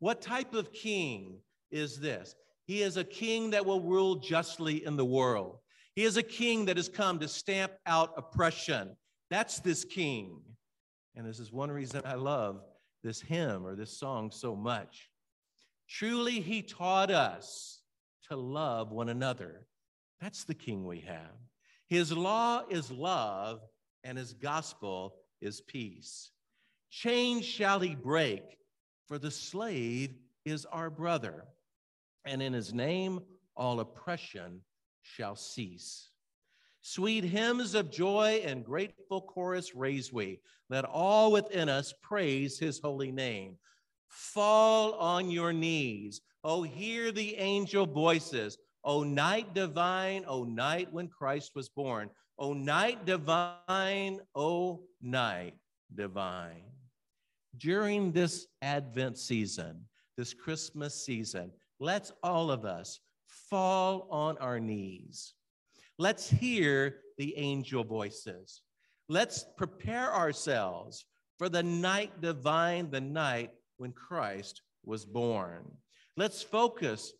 What 0.00 0.20
type 0.20 0.54
of 0.54 0.72
king 0.72 1.38
is 1.70 1.98
this? 1.98 2.34
He 2.66 2.82
is 2.82 2.96
a 2.96 3.04
king 3.04 3.50
that 3.50 3.64
will 3.64 3.80
rule 3.80 4.16
justly 4.16 4.84
in 4.84 4.96
the 4.96 5.04
world. 5.04 5.58
He 5.94 6.04
is 6.04 6.16
a 6.16 6.22
king 6.22 6.66
that 6.66 6.76
has 6.76 6.88
come 6.88 7.18
to 7.18 7.28
stamp 7.28 7.72
out 7.86 8.12
oppression. 8.16 8.96
That's 9.30 9.60
this 9.60 9.84
king. 9.84 10.40
And 11.16 11.26
this 11.26 11.40
is 11.40 11.52
one 11.52 11.70
reason 11.70 12.02
I 12.04 12.14
love 12.14 12.60
this 13.02 13.20
hymn 13.20 13.66
or 13.66 13.74
this 13.74 13.98
song 13.98 14.30
so 14.30 14.54
much. 14.54 15.08
Truly, 15.88 16.40
he 16.40 16.62
taught 16.62 17.10
us 17.10 17.80
to 18.28 18.36
love 18.36 18.92
one 18.92 19.08
another. 19.08 19.66
That's 20.20 20.44
the 20.44 20.54
king 20.54 20.84
we 20.84 21.00
have. 21.00 21.36
His 21.86 22.12
law 22.12 22.64
is 22.68 22.90
love, 22.90 23.60
and 24.04 24.18
his 24.18 24.34
gospel 24.34 25.14
is 25.40 25.62
peace. 25.62 26.30
Chains 26.90 27.44
shall 27.44 27.80
he 27.80 27.94
break, 27.94 28.42
for 29.06 29.18
the 29.18 29.30
slave 29.30 30.14
is 30.44 30.66
our 30.66 30.90
brother, 30.90 31.44
and 32.24 32.42
in 32.42 32.52
his 32.52 32.74
name 32.74 33.20
all 33.56 33.80
oppression 33.80 34.60
shall 35.02 35.36
cease. 35.36 36.10
Sweet 36.82 37.24
hymns 37.24 37.74
of 37.74 37.90
joy 37.90 38.42
and 38.44 38.64
grateful 38.64 39.22
chorus 39.22 39.74
raise 39.74 40.12
we. 40.12 40.40
Let 40.70 40.84
all 40.84 41.32
within 41.32 41.68
us 41.68 41.94
praise 42.02 42.58
his 42.58 42.78
holy 42.78 43.10
name. 43.10 43.56
Fall 44.08 44.94
on 44.94 45.30
your 45.30 45.52
knees. 45.52 46.20
Oh, 46.44 46.62
hear 46.62 47.12
the 47.12 47.36
angel 47.36 47.86
voices. 47.86 48.58
O 48.84 49.02
night 49.02 49.54
divine, 49.54 50.24
O 50.26 50.44
night 50.44 50.92
when 50.92 51.08
Christ 51.08 51.52
was 51.54 51.68
born. 51.68 52.10
O 52.38 52.52
night 52.52 53.04
divine, 53.04 54.20
O 54.34 54.84
night 55.02 55.54
divine. 55.94 56.62
During 57.56 58.12
this 58.12 58.46
Advent 58.62 59.18
season, 59.18 59.84
this 60.16 60.32
Christmas 60.32 60.94
season, 60.94 61.50
let's 61.80 62.12
all 62.22 62.50
of 62.50 62.64
us 62.64 63.00
fall 63.26 64.06
on 64.10 64.38
our 64.38 64.60
knees. 64.60 65.34
Let's 65.98 66.30
hear 66.30 66.98
the 67.16 67.36
angel 67.36 67.82
voices. 67.82 68.62
Let's 69.08 69.44
prepare 69.56 70.14
ourselves 70.14 71.06
for 71.38 71.48
the 71.48 71.62
night 71.62 72.20
divine, 72.20 72.90
the 72.90 73.00
night 73.00 73.50
when 73.78 73.92
Christ 73.92 74.62
was 74.84 75.04
born. 75.04 75.64
Let's 76.16 76.42
focus 76.42 77.12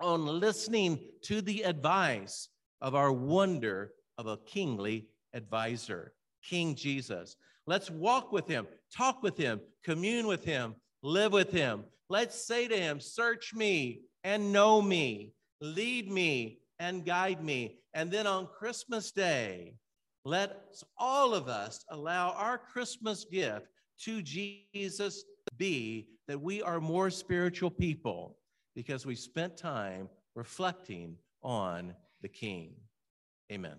on 0.00 0.26
listening 0.26 1.00
to 1.22 1.40
the 1.40 1.62
advice 1.62 2.48
of 2.80 2.94
our 2.94 3.12
wonder 3.12 3.92
of 4.18 4.26
a 4.26 4.36
kingly 4.36 5.08
advisor, 5.32 6.12
King 6.42 6.74
Jesus. 6.74 7.36
Let's 7.66 7.90
walk 7.90 8.32
with 8.32 8.46
him, 8.46 8.66
talk 8.94 9.22
with 9.22 9.36
him, 9.36 9.60
commune 9.84 10.26
with 10.26 10.44
him, 10.44 10.74
live 11.02 11.32
with 11.32 11.50
him. 11.50 11.84
Let's 12.10 12.46
say 12.46 12.68
to 12.68 12.76
him, 12.76 13.00
Search 13.00 13.54
me 13.54 14.02
and 14.24 14.52
know 14.52 14.82
me, 14.82 15.32
lead 15.60 16.10
me 16.10 16.58
and 16.78 17.04
guide 17.04 17.42
me. 17.42 17.78
And 17.94 18.10
then 18.10 18.26
on 18.26 18.48
Christmas 18.58 19.12
Day, 19.12 19.76
let 20.24 20.74
all 20.98 21.34
of 21.34 21.48
us 21.48 21.84
allow 21.90 22.32
our 22.32 22.58
Christmas 22.58 23.24
gift 23.24 23.66
to 24.00 24.22
Jesus 24.22 25.24
be 25.56 26.08
that 26.28 26.40
we 26.40 26.62
are 26.62 26.80
more 26.80 27.10
spiritual 27.10 27.70
people 27.70 28.36
because 28.74 29.06
we 29.06 29.14
spent 29.14 29.56
time 29.56 30.08
reflecting 30.34 31.16
on 31.42 31.94
the 32.22 32.28
King. 32.28 32.74
Amen. 33.52 33.76